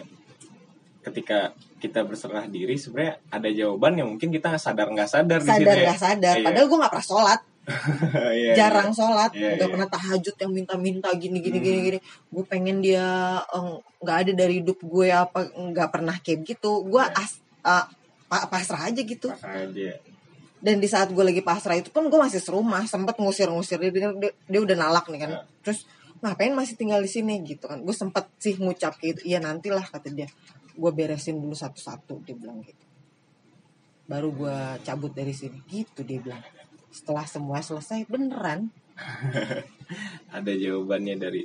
ketika 0.99 1.53
kita 1.79 2.03
berserah 2.03 2.43
diri 2.49 2.75
sebenarnya 2.75 3.21
ada 3.29 3.49
jawaban 3.53 3.93
yang 3.95 4.07
mungkin 4.11 4.33
kita 4.33 4.57
sadar 4.59 4.89
nggak 4.91 5.07
sadar, 5.07 5.39
sadar 5.39 5.75
ya. 5.79 5.93
gak 5.93 5.99
sadar. 6.01 6.35
Iya. 6.41 6.45
padahal 6.49 6.65
gua 6.67 6.77
nggak 6.81 6.91
pernah 6.97 7.07
sholat 7.07 7.39
Iya, 8.39 8.53
jarang 8.55 8.89
sholat 8.89 9.31
Iya, 9.31 9.55
nggak 9.55 9.67
iya. 9.67 9.73
pernah 9.77 9.89
tahajud 9.89 10.35
yang 10.35 10.51
minta-minta 10.53 11.09
gini 11.13 11.37
gini 11.39 11.57
Hmm. 11.59 11.65
gini 11.65 11.79
gini 11.85 11.99
gue 12.01 12.43
pengen 12.45 12.81
dia 12.81 13.05
eh, 13.41 13.73
nggak 14.01 14.17
ada 14.25 14.31
dari 14.33 14.61
hidup 14.63 14.79
gue 14.81 15.07
apa 15.09 15.45
nggak 15.49 15.89
pernah 15.89 16.15
kayak 16.17 16.45
gitu 16.45 16.81
gue 16.83 17.03
Iya. 17.03 17.19
as 17.19 17.31
pa- 18.29 18.45
pasrah 18.45 18.89
aja 18.89 19.01
gitu 19.01 19.29
aja. 19.29 19.91
dan 20.59 20.75
di 20.77 20.87
saat 20.87 21.09
gue 21.09 21.23
lagi 21.23 21.41
pasrah 21.41 21.77
itu 21.77 21.89
pun 21.89 22.07
gue 22.07 22.19
masih 22.19 22.37
serumah 22.37 22.85
sempet 22.85 23.17
ngusir-ngusir 23.17 23.79
dia, 23.79 23.91
dia, 24.11 24.31
dia, 24.33 24.59
udah 24.61 24.75
nalak 24.75 25.05
nih 25.09 25.19
kan 25.23 25.31
Ya. 25.33 25.41
terus 25.61 25.85
ngapain 26.19 26.51
masih 26.51 26.75
tinggal 26.75 26.99
di 26.99 27.07
sini 27.07 27.39
gitu 27.41 27.65
kan 27.65 27.79
gue 27.79 27.95
sempet 27.95 28.27
sih 28.37 28.53
ngucap 28.57 28.97
kayak 28.97 29.17
gitu 29.17 29.21
iya 29.25 29.39
nantilah 29.39 29.81
kata 29.83 30.09
dia 30.09 30.27
gue 30.73 30.91
beresin 30.91 31.39
dulu 31.39 31.53
satu-satu 31.53 32.23
dia 32.23 32.35
bilang 32.35 32.59
gitu 32.61 32.85
baru 34.03 34.29
gue 34.29 34.55
cabut 34.81 35.13
dari 35.13 35.31
sini 35.31 35.61
gitu 35.65 36.01
dia 36.01 36.19
bilang 36.19 36.41
setelah 36.89 37.25
semua 37.25 37.61
selesai 37.61 38.05
beneran 38.09 38.69
Ada 40.35 40.51
jawabannya 40.53 41.15
dari 41.17 41.43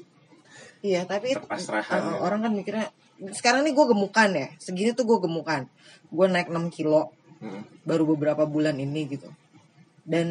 iya 0.85 1.09
tapi 1.09 1.33
Kepasrahan, 1.33 2.03
uh, 2.03 2.13
ya. 2.13 2.19
orang 2.21 2.41
kan 2.45 2.53
mikirnya 2.53 2.89
sekarang 3.33 3.65
nih 3.65 3.73
gue 3.73 3.87
gemukan 3.89 4.31
ya 4.35 4.49
segini 4.59 4.91
tuh 4.93 5.07
gue 5.09 5.19
gemukan 5.25 5.65
gue 6.11 6.27
naik 6.29 6.49
6 6.51 6.69
kilo 6.75 7.11
Hmm. 7.45 7.61
baru 7.85 8.09
beberapa 8.17 8.49
bulan 8.49 8.81
ini 8.81 9.05
gitu 9.05 9.29
dan 10.09 10.29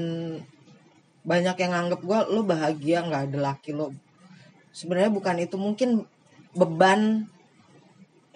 banyak 1.21 1.53
yang 1.61 1.71
nganggep 1.77 2.01
gue 2.01 2.19
lo 2.33 2.41
bahagia 2.41 3.05
nggak 3.05 3.29
ada 3.29 3.53
laki 3.53 3.69
lo 3.69 3.93
sebenarnya 4.73 5.13
bukan 5.13 5.37
itu 5.37 5.53
mungkin 5.61 6.09
beban 6.57 7.29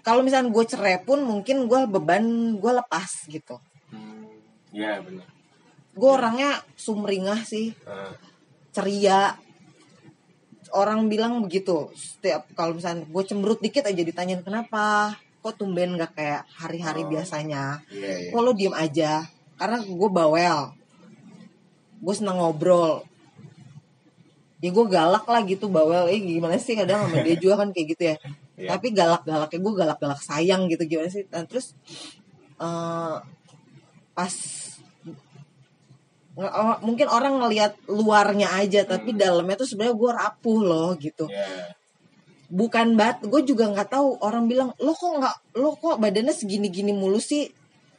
kalau 0.06 0.22
misalnya 0.22 0.54
gue 0.54 0.62
cerai 0.70 1.02
pun 1.02 1.26
mungkin 1.26 1.66
gue 1.66 1.80
beban 1.90 2.22
gue 2.62 2.72
lepas 2.78 3.26
gitu 3.26 3.58
Hmm. 3.90 4.30
Ya 4.70 5.02
benar. 5.02 5.26
Gue 5.98 6.10
orangnya 6.10 6.62
sumringah 6.78 7.42
sih. 7.44 7.74
Ceria. 8.72 9.34
Orang 10.68 11.08
bilang 11.08 11.40
begitu 11.42 11.90
setiap 11.96 12.46
kalau 12.54 12.76
misalnya 12.76 13.08
gue 13.08 13.24
cemberut 13.24 13.58
dikit 13.58 13.88
aja 13.88 14.04
ditanyain 14.04 14.44
kenapa? 14.44 15.16
Kok 15.42 15.56
tumben 15.58 15.96
nggak 15.96 16.12
kayak 16.14 16.44
hari-hari 16.54 17.08
Oh. 17.08 17.10
biasanya? 17.10 17.80
Iya, 17.88 18.28
iya. 18.28 18.30
kok 18.36 18.42
lo 18.44 18.52
diem 18.52 18.76
aja? 18.76 19.24
Karena 19.56 19.80
gue 19.80 20.10
bawel. 20.12 20.60
Gue 21.98 22.14
seneng 22.14 22.38
ngobrol. 22.38 23.02
Ya 24.60 24.70
gue 24.70 24.86
galak 24.92 25.24
lah 25.26 25.42
gitu 25.48 25.72
bawel. 25.72 26.12
Eh 26.12 26.20
gimana 26.20 26.60
sih? 26.60 26.76
Kadang 26.76 27.08
sama 27.08 27.24
dia 27.24 27.40
juga 27.40 27.64
kan 27.64 27.72
kayak 27.74 27.88
gitu 27.96 28.04
ya. 28.14 28.18
Iya. 28.58 28.74
tapi 28.74 28.90
galak-galaknya 28.90 29.60
gue 29.62 29.74
galak-galak 29.78 30.18
sayang 30.18 30.66
gitu 30.66 30.82
gimana 30.90 31.14
sih? 31.14 31.30
Dan 31.30 31.46
terus 31.46 31.78
eh, 32.58 33.16
pas 34.18 34.34
mungkin 36.86 37.10
orang 37.10 37.42
ngelihat 37.42 37.82
luarnya 37.90 38.54
aja 38.62 38.86
tapi 38.86 39.10
Hmm. 39.14 39.20
dalamnya 39.20 39.58
tuh 39.58 39.66
sebenarnya 39.66 39.96
gue 39.98 40.12
rapuh 40.14 40.60
loh 40.62 40.90
gitu. 41.02 41.26
Iya. 41.28 41.74
bukan 42.48 42.96
bat 42.96 43.20
gue 43.28 43.42
juga 43.44 43.68
nggak 43.68 43.92
tahu. 43.92 44.24
Orang 44.24 44.48
bilang 44.48 44.72
lo 44.80 44.96
kok 44.96 45.20
nggak 45.20 45.60
lo 45.60 45.76
kok 45.76 46.00
badannya 46.00 46.32
segini 46.32 46.72
gini 46.72 46.96
mulu 46.96 47.20
sih? 47.20 47.52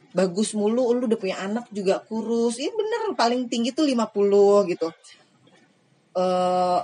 Bagus 0.09 0.57
mulu 0.57 0.89
lu 0.89 1.05
udah 1.05 1.19
punya 1.21 1.37
anak 1.37 1.69
juga 1.69 2.01
kurus. 2.01 2.57
Ini 2.57 2.73
bener 2.73 3.13
paling 3.13 3.45
tinggi 3.45 3.69
tuh 3.75 3.85
50 3.85 4.65
gitu. 4.73 4.89
Eh 6.17 6.79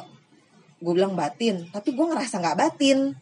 gue 0.78 0.94
bilang 0.94 1.18
batin. 1.18 1.66
Tapi 1.74 1.90
gue 1.96 2.06
ngerasa 2.06 2.38
nggak 2.38 2.58
batin. 2.60 3.18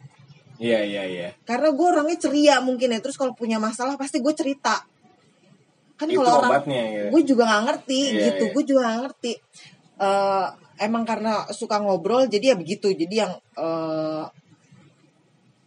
Iya, 0.54 0.86
iya, 0.86 1.02
iya. 1.08 1.28
karena 1.42 1.74
gue 1.74 1.86
orangnya 1.86 2.18
ceria 2.20 2.60
mungkin 2.60 2.92
ya. 2.92 3.00
Terus 3.00 3.16
kalau 3.16 3.32
punya 3.32 3.56
masalah 3.56 3.96
pasti 3.96 4.20
gue 4.20 4.34
cerita 4.36 4.84
kan 5.94 6.08
kalau 6.08 6.30
orang 6.42 6.50
obatnya 6.50 6.82
ya. 6.82 7.04
gue 7.08 7.22
juga 7.22 7.42
nggak 7.46 7.62
ngerti 7.66 8.00
Iya, 8.02 8.20
gitu 8.26 8.44
iya. 8.44 8.52
gue 8.52 8.62
juga 8.64 8.80
nggak 8.84 9.00
ngerti 9.06 9.32
Eh, 9.94 10.46
emang 10.82 11.06
karena 11.06 11.46
suka 11.54 11.78
ngobrol 11.78 12.26
jadi 12.26 12.50
ya 12.50 12.56
begitu 12.58 12.90
jadi 12.90 13.14
yang 13.14 13.32
eh 13.54 14.26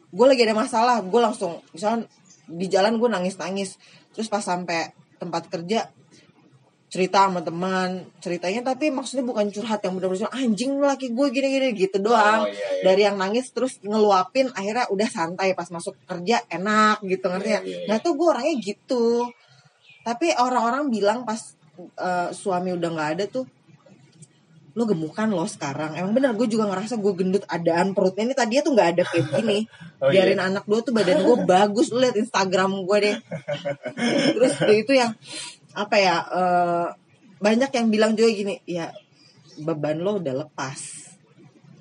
gue 0.08 0.26
lagi 0.28 0.44
ada 0.44 0.52
masalah 0.54 1.00
gue 1.00 1.22
langsung 1.22 1.64
misalnya 1.72 2.12
di 2.44 2.68
jalan 2.68 3.00
gue 3.00 3.08
nangis 3.08 3.40
nangis 3.40 3.80
terus 4.12 4.28
pas 4.28 4.44
sampai 4.44 4.92
tempat 5.16 5.48
kerja 5.48 5.88
cerita 6.88 7.28
sama 7.28 7.40
teman 7.40 8.08
ceritanya 8.20 8.64
tapi 8.66 8.88
maksudnya 8.88 9.24
bukan 9.24 9.48
curhat 9.48 9.84
yang 9.84 9.96
benar-benar 9.96 10.32
anjing 10.34 10.76
laki 10.76 11.12
gue 11.12 11.28
gini-gini 11.32 11.72
gitu 11.74 12.00
doang 12.00 12.44
Oh, 12.44 12.48
iya, 12.48 12.56
iya. 12.56 12.84
dari 12.84 13.02
yang 13.04 13.16
nangis 13.16 13.52
terus 13.52 13.80
ngeluapin 13.80 14.48
akhirnya 14.52 14.88
udah 14.88 15.08
santai 15.08 15.52
pas 15.52 15.68
masuk 15.68 15.96
kerja 16.04 16.44
enak 16.48 17.04
gitu 17.04 17.28
ngerti 17.28 17.50
ya 17.50 17.60
Iya, 17.60 17.60
iya, 17.62 17.78
iya. 17.80 17.88
nah 17.88 17.98
tuh 18.00 18.16
gue 18.16 18.28
orangnya 18.28 18.56
gitu 18.60 19.28
tapi 20.08 20.32
orang-orang 20.32 20.88
bilang 20.88 21.28
pas 21.28 21.60
eh, 22.00 22.32
suami 22.32 22.72
udah 22.72 22.90
nggak 22.96 23.10
ada 23.20 23.26
tuh 23.28 23.44
lo 24.78 24.86
gemukan 24.86 25.26
lo 25.34 25.44
sekarang. 25.50 25.98
Emang 25.98 26.14
bener 26.14 26.38
gue 26.38 26.46
juga 26.46 26.70
ngerasa 26.70 27.02
gue 27.02 27.14
gendut 27.18 27.42
adaan 27.50 27.98
perutnya. 27.98 28.30
Ini 28.30 28.36
tadinya 28.38 28.62
tuh 28.62 28.74
nggak 28.78 28.90
ada 28.96 29.04
kayak 29.04 29.28
gini. 29.36 29.60
Oh, 29.98 30.14
biarin 30.14 30.38
iya. 30.38 30.46
anak 30.46 30.70
gue 30.70 30.78
tuh 30.86 30.94
badan 30.94 31.26
gue 31.26 31.38
bagus. 31.42 31.90
Lu 31.90 31.98
liat 31.98 32.14
Instagram 32.14 32.86
gue 32.86 32.98
deh. 33.02 33.18
Terus 34.38 34.54
itu 34.70 34.94
yang 34.94 35.10
apa 35.74 35.98
ya 35.98 36.16
eh, 36.22 36.88
banyak 37.42 37.74
yang 37.74 37.88
bilang 37.90 38.14
juga 38.14 38.30
gini 38.30 38.62
ya 38.70 38.94
beban 39.58 39.98
lo 39.98 40.22
udah 40.22 40.46
lepas. 40.46 40.78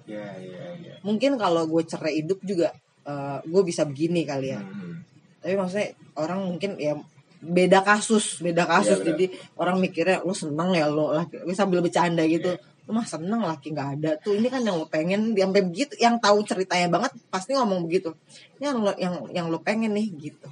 Iya, 0.08 0.32
iya, 0.40 0.62
iya. 0.80 0.94
mungkin 1.04 1.36
kalau 1.36 1.68
gue 1.68 1.84
cerai 1.84 2.24
hidup 2.24 2.40
juga 2.40 2.72
eh, 3.04 3.38
gue 3.44 3.62
bisa 3.68 3.84
begini 3.84 4.24
kali 4.24 4.56
ya. 4.56 4.64
Hmm. 4.64 5.04
tapi 5.44 5.54
maksudnya 5.60 5.92
orang 6.16 6.40
mungkin 6.40 6.80
ya 6.80 6.96
beda 7.38 7.80
kasus 7.80 8.38
beda 8.38 8.64
kasus 8.64 8.96
Iya, 8.96 9.02
benar. 9.02 9.08
jadi 9.12 9.24
orang 9.54 9.76
mikirnya 9.78 10.16
lo 10.20 10.32
seneng 10.32 10.70
ya 10.70 10.86
lo 10.86 11.12
laki 11.12 11.36
sambil 11.52 11.80
bercanda 11.80 12.22
gitu 12.22 12.56
lo 12.86 12.90
mah 12.92 13.04
seneng 13.04 13.40
laki 13.40 13.70
nggak 13.70 13.88
ada 13.96 14.10
tuh 14.16 14.32
ini 14.32 14.46
kan 14.46 14.60
yang 14.60 14.76
lo 14.76 14.86
pengen 14.86 15.32
sampai 15.32 15.62
begitu 15.62 15.92
yang 15.96 16.16
tahu 16.16 16.40
ceritanya 16.42 16.86
banget 16.88 17.12
pasti 17.26 17.52
ngomong 17.52 17.82
begitu 17.82 18.14
ini 18.56 18.64
yang 18.64 18.78
lo 18.78 18.92
yang 18.96 19.14
yang 19.30 19.46
lo 19.46 19.58
pengen 19.58 19.90
nih 19.90 20.06
gitu 20.12 20.48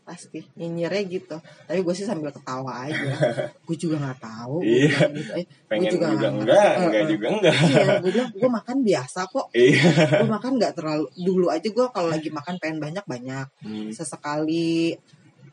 pasti 0.00 0.44
nyinyirnya 0.54 1.00
gitu 1.08 1.36
tapi 1.64 1.80
gue 1.80 1.94
sih 1.94 2.04
sambil 2.04 2.28
ketawa 2.28 2.84
aja 2.84 3.08
gue 3.64 3.72
juga 3.74 3.96
nggak 3.98 4.20
tahu 4.20 4.60
Iya. 4.60 5.00
gitu. 5.08 5.32
Eh, 5.32 5.44
Pengen 5.64 5.88
juga, 5.90 6.06
enggak, 6.10 6.30
ngerti. 6.30 6.44
enggak 6.44 6.92
Eh, 6.92 7.00
eh. 7.00 7.08
juga 7.08 7.26
enggak. 7.30 7.54
iya 7.64 7.84
gue 7.96 8.10
bilang 8.12 8.30
gue 8.30 8.50
makan 8.50 8.76
biasa 8.82 9.20
kok 9.26 9.46
Iya. 9.50 9.80
gue 10.20 10.28
makan 10.30 10.52
nggak 10.60 10.72
terlalu 10.74 11.06
dulu 11.14 11.46
aja 11.48 11.64
gue 11.66 11.86
kalau 11.88 12.08
lagi 12.10 12.28
makan 12.28 12.54
pengen 12.58 12.78
banyak 12.80 13.04
banyak 13.04 13.46
Hmm. 13.60 13.88
sesekali 13.88 14.92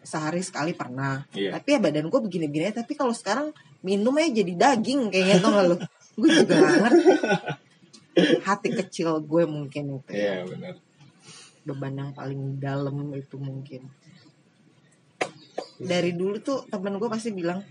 sehari 0.02 0.42
sekali 0.42 0.74
pernah 0.74 1.24
Iya. 1.32 1.54
tapi 1.54 1.68
ya 1.72 1.80
badan 1.80 2.08
gue 2.08 2.20
begini-begini 2.20 2.66
aja. 2.68 2.82
tapi 2.82 2.94
kalau 2.94 3.12
sekarang 3.12 3.54
minum 3.80 4.14
aja 4.14 4.34
jadi 4.36 4.54
daging 4.56 5.10
kayaknya 5.10 5.38
tau 5.38 5.52
gak 5.52 5.66
lo 5.68 5.76
gue 6.14 6.30
juga 6.36 6.54
gak 6.56 6.76
ngerti 6.82 7.14
hati 8.42 8.70
kecil 8.76 9.22
gue 9.22 9.44
mungkin 9.46 9.84
itu 9.98 10.12
Iya, 10.12 10.44
benar. 10.44 10.76
beban 11.62 11.94
yang 11.94 12.12
paling 12.12 12.42
dalam 12.58 12.92
itu 13.12 13.38
mungkin 13.38 13.86
dari 15.78 16.12
dulu 16.12 16.38
tuh 16.40 16.60
temen 16.68 16.96
gue 16.96 17.06
pasti 17.08 17.30
bilang 17.32 17.62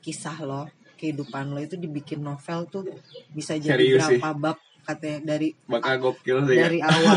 kisah 0.00 0.38
lo 0.40 0.66
kehidupan 0.94 1.50
lo 1.50 1.58
itu 1.58 1.74
dibikin 1.74 2.20
novel 2.20 2.66
tuh 2.66 2.82
bisa 3.30 3.54
jadi 3.54 3.74
Serius 3.76 4.02
sih? 4.04 4.18
berapa 4.18 4.30
bab 4.32 4.58
katanya 4.80 5.18
dari 5.30 5.54
Bakal 5.64 5.94
gokil 5.98 6.38
sih. 6.44 6.56
ya. 6.56 6.66
dari 6.66 6.78
awal 6.80 7.16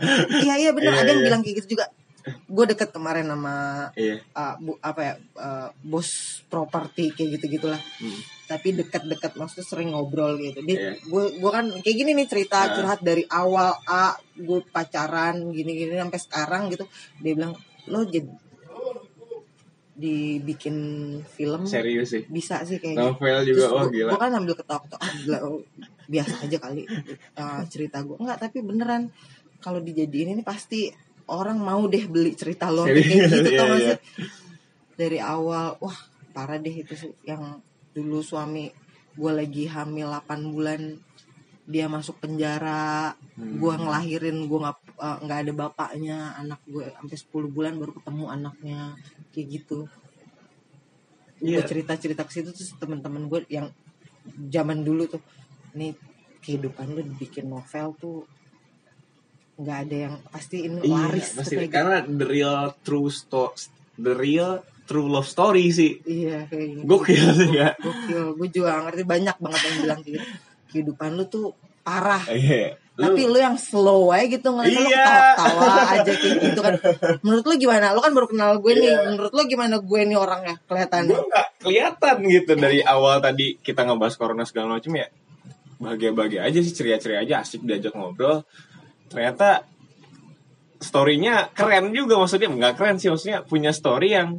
iya 0.44 0.54
iya 0.58 0.70
bener 0.70 0.92
Iya, 0.92 1.00
ada 1.00 1.08
yang 1.08 1.18
iya. 1.18 1.26
bilang 1.26 1.40
kayak 1.40 1.56
gitu 1.60 1.68
juga 1.74 1.86
gue 2.24 2.64
deket 2.66 2.88
kemarin 2.88 3.26
sama 3.26 3.88
Iya. 3.92 4.16
uh, 4.32 4.54
bu, 4.56 4.72
apa 4.80 5.00
ya 5.02 5.14
uh, 5.36 5.68
bos 5.78 6.08
properti 6.46 7.10
kayak 7.10 7.36
gitu 7.36 7.46
gitulah 7.54 7.80
Hmm. 8.00 8.16
tapi 8.46 8.72
deket-deket 8.72 9.34
maksudnya 9.34 9.62
sering 9.62 9.88
ngobrol 9.90 10.36
gitu 10.36 10.60
dia 10.60 10.76
Iya. 10.76 10.92
gue 11.02 11.24
gue 11.36 11.50
kan 11.50 11.68
kayak 11.78 11.96
gini 11.96 12.10
nih 12.14 12.26
cerita 12.26 12.58
Ah. 12.62 12.72
curhat 12.72 13.00
dari 13.00 13.24
awal 13.26 13.76
a 13.82 14.12
gue 14.34 14.60
pacaran 14.66 15.36
gini-gini 15.48 15.94
sampai 15.94 16.16
sekarang 16.18 16.62
gitu 16.68 16.84
dia 17.18 17.32
bilang 17.34 17.52
lo 17.86 18.00
jadi 18.02 18.24
dibikin 19.94 20.76
film 21.28 21.62
Serius 21.64 22.10
sih. 22.10 22.26
bisa 22.26 22.66
sih 22.66 22.82
kayak 22.82 22.98
gitu 22.98 23.04
Novel 23.14 23.38
juga 23.46 23.64
gue 23.86 23.90
gila. 23.94 24.18
kan 24.18 24.32
ambil 24.34 24.54
ketawa-ketawa 24.54 24.98
ah, 24.98 25.12
gila, 25.14 25.38
oh, 25.44 25.60
biasa 26.04 26.34
aja 26.42 26.58
kali 26.58 26.82
uh, 27.36 27.62
cerita 27.68 28.02
gue 28.02 28.16
enggak 28.18 28.38
tapi 28.40 28.58
beneran 28.58 29.06
kalau 29.60 29.78
dijadiin 29.78 30.34
ini 30.34 30.42
pasti 30.42 30.90
orang 31.30 31.58
mau 31.60 31.84
deh 31.88 32.04
beli 32.04 32.36
cerita 32.36 32.68
lo 32.68 32.84
Serius, 32.84 33.04
kayak 33.04 33.20
gitu 33.32 33.48
iya, 33.48 33.58
tau 33.58 33.66
gak 33.68 33.78
iya. 33.80 33.94
sih? 33.94 33.98
dari 34.94 35.18
awal 35.18 35.66
wah 35.80 35.98
parah 36.34 36.58
deh 36.60 36.74
itu 36.84 36.94
yang 37.26 37.62
dulu 37.94 38.20
suami 38.22 38.70
gue 39.14 39.32
lagi 39.32 39.70
hamil 39.70 40.10
8 40.10 40.52
bulan 40.54 40.80
dia 41.64 41.88
masuk 41.88 42.20
penjara 42.20 43.16
Hmm. 43.34 43.58
gue 43.58 43.74
ngelahirin 43.74 44.46
gue 44.46 44.58
nggak 44.62 44.78
uh, 44.94 45.18
nggak 45.26 45.38
ada 45.42 45.52
bapaknya 45.58 46.18
anak 46.38 46.62
gue 46.70 46.86
sampai 46.86 47.18
10 47.18 47.50
bulan 47.50 47.74
baru 47.74 47.98
ketemu 47.98 48.24
anaknya 48.30 48.80
kayak 49.34 49.46
gitu 49.58 49.90
gue 51.42 51.50
Iya. 51.58 51.66
cerita 51.66 51.98
cerita 51.98 52.22
ke 52.22 52.30
situ 52.30 52.54
terus 52.54 52.78
teman-teman 52.78 53.26
gue 53.26 53.42
yang 53.50 53.74
zaman 54.54 54.86
dulu 54.86 55.10
tuh 55.10 55.22
nih 55.74 55.98
kehidupan 56.46 56.94
lu 56.94 57.02
dibikin 57.02 57.50
novel 57.50 57.90
tuh 57.98 58.22
nggak 59.54 59.78
ada 59.86 59.96
yang 60.10 60.14
pasti 60.28 60.56
ini 60.66 60.78
Iya, 60.82 60.94
laris 60.98 61.26
tuh 61.30 61.36
pasti 61.40 61.54
gitu. 61.56 61.70
karena 61.70 61.96
the 62.02 62.26
real 62.26 62.74
true 62.82 63.06
sto 63.08 63.54
the 63.94 64.10
real 64.12 64.58
true 64.84 65.06
love 65.06 65.24
story 65.24 65.70
sih. 65.70 66.02
iya 66.04 66.44
kayak 66.44 66.66
gitu 66.76 66.84
Gokil 66.84 67.24
sih 67.32 67.50
ya. 67.54 67.72
gokil 67.78 68.24
gue 68.34 68.48
juga 68.50 68.82
ngerti 68.82 69.02
banyak 69.02 69.36
banget 69.38 69.60
yang 69.62 69.76
bilang 69.80 70.00
gitu 70.02 70.18
kehidupan 70.68 71.10
lu 71.14 71.24
tuh 71.24 71.54
parah 71.80 72.20
Iya. 72.26 72.76
Lu 72.94 73.10
tapi 73.10 73.26
lu 73.26 73.34
yang 73.34 73.58
slow 73.58 74.10
aja 74.10 74.22
gitu 74.28 74.48
ngeliat 74.50 74.70
lu 74.70 74.86
Iya. 74.86 75.06
ketawa-tawa 75.34 75.82
aja 75.98 76.12
kayak 76.14 76.36
gitu 76.42 76.60
kan 76.60 76.74
menurut 77.22 77.44
lu 77.44 77.54
gimana 77.56 77.86
lu 77.90 77.98
kan 77.98 78.12
baru 78.12 78.26
kenal 78.28 78.50
gue 78.58 78.72
nih 78.72 78.86
Iya. 78.86 78.98
menurut 79.08 79.32
lu 79.32 79.42
gimana 79.46 79.74
gue 79.78 80.00
nih 80.02 80.18
orangnya 80.18 80.54
kelihatannya 80.66 81.10
gue 81.10 81.22
nggak 81.26 81.48
kelihatan 81.58 82.16
gitu 82.28 82.52
dari 82.54 82.80
awal 82.82 83.18
tadi 83.18 83.46
kita 83.58 83.82
ngebahas 83.82 84.14
corona 84.14 84.42
segala 84.42 84.76
macam 84.76 84.92
ya 84.94 85.06
bahagia-bahagia 85.74 86.40
aja 86.42 86.58
sih 86.58 86.70
ceria-ceria 86.70 87.22
aja 87.22 87.34
asik 87.42 87.62
diajak 87.62 87.94
ngobrol 87.94 88.46
ternyata 89.08 89.66
storynya 90.78 91.48
keren 91.50 91.90
juga 91.90 92.16
maksudnya 92.16 92.48
nggak 92.48 92.74
keren 92.76 92.96
sih 92.96 93.08
maksudnya 93.08 93.40
punya 93.40 93.72
story 93.72 94.12
yang 94.12 94.38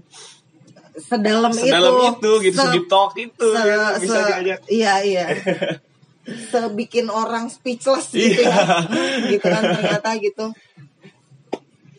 sedalam, 0.95 1.51
sedalam 1.51 2.15
itu, 2.15 2.31
gitu 2.45 2.55
se- 2.55 2.65
sedip 2.69 2.85
talk 2.87 3.11
itu 3.17 3.47
se, 3.49 3.59
gitu, 3.59 3.85
bisa 3.99 4.15
se- 4.15 4.27
diajak. 4.29 4.59
iya 4.69 4.93
iya. 5.01 5.25
Sebikin 6.25 7.05
orang 7.07 7.49
speechless 7.49 8.09
gitu 8.09 8.41
Iya. 8.41 8.49
ya 8.49 8.57
gitu 9.29 9.45
kan 9.45 9.61
ternyata 9.61 10.09
gitu. 10.17 10.45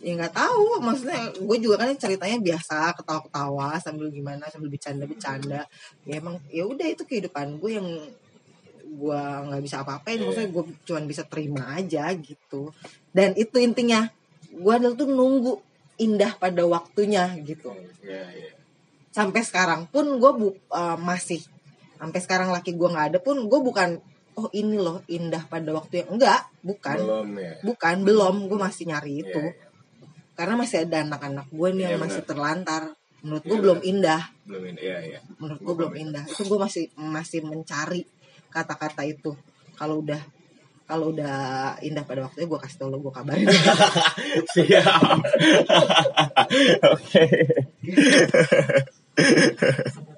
Ya 0.02 0.12
nggak 0.14 0.34
tahu 0.34 0.78
maksudnya 0.78 1.30
gue 1.34 1.56
juga 1.58 1.76
kan 1.78 1.90
ceritanya 1.94 2.38
biasa 2.38 2.94
ketawa-ketawa 2.94 3.78
sambil 3.78 4.10
gimana 4.10 4.46
sambil 4.50 4.70
bercanda-bercanda. 4.70 5.66
Ya 6.02 6.14
emang 6.18 6.38
ya 6.48 6.62
udah 6.62 6.86
itu 6.86 7.02
kehidupan 7.02 7.58
gue 7.58 7.70
yang 7.78 7.86
gue 8.96 9.20
nggak 9.20 9.62
bisa 9.62 9.84
apa-apain 9.84 10.16
yeah. 10.16 10.24
maksudnya 10.24 10.50
gue 10.50 10.64
cuman 10.88 11.04
bisa 11.04 11.22
terima 11.28 11.76
aja 11.76 12.08
gitu 12.16 12.72
dan 13.12 13.36
itu 13.36 13.60
intinya 13.60 14.08
gue 14.48 14.74
dulu 14.80 14.94
tuh 14.96 15.08
nunggu 15.12 15.54
indah 16.00 16.32
pada 16.40 16.64
waktunya 16.64 17.28
gitu 17.44 17.72
yeah, 18.00 18.28
yeah. 18.32 18.56
sampai 19.12 19.44
sekarang 19.44 19.88
pun 19.92 20.16
gue 20.16 20.32
bu 20.32 20.48
uh, 20.72 20.96
masih 20.96 21.44
sampai 21.96 22.20
sekarang 22.20 22.48
laki 22.52 22.76
gue 22.76 22.88
nggak 22.88 23.16
ada 23.16 23.18
pun 23.20 23.44
gue 23.48 23.60
bukan 23.60 24.00
oh 24.36 24.48
ini 24.52 24.76
loh 24.76 25.00
indah 25.08 25.48
pada 25.48 25.72
waktunya 25.72 26.04
enggak 26.12 26.44
bukan 26.60 26.98
belum, 27.00 27.28
ya. 27.40 27.52
bukan 27.64 27.96
belum 28.04 28.34
gue 28.52 28.58
masih 28.60 28.84
nyari 28.92 29.12
iya, 29.16 29.22
itu 29.24 29.44
yeah, 29.44 29.56
yeah. 29.56 30.10
karena 30.36 30.54
masih 30.60 30.76
ada 30.84 30.96
anak-anak 31.04 31.46
gue 31.48 31.68
nih 31.72 31.76
iya, 31.80 31.88
yang 31.92 32.00
bener. 32.00 32.12
masih 32.12 32.22
terlantar 32.28 32.82
menurut 33.24 33.44
gue 33.48 33.58
belum 33.58 33.80
indah 33.80 34.22
belum 34.44 34.62
indah 34.70 34.84
ya, 34.84 34.98
ya. 35.16 35.20
menurut 35.40 35.60
gue 35.64 35.74
belum 35.74 35.94
indah 35.96 36.24
itu 36.28 36.42
gue 36.44 36.58
masih 36.60 36.84
masih 36.94 37.40
mencari 37.42 38.04
kata-kata 38.56 39.04
itu. 39.04 39.36
Kalau 39.76 40.00
udah 40.00 40.20
kalau 40.86 41.10
udah 41.10 41.76
indah 41.82 42.06
pada 42.06 42.24
waktunya 42.24 42.46
gue 42.46 42.60
kasih 42.62 42.78
tau 42.78 42.88
lo 42.88 43.02
gue 43.02 43.12
kabarin. 43.12 43.44
Siap. 44.54 45.18
Oke. 46.94 47.24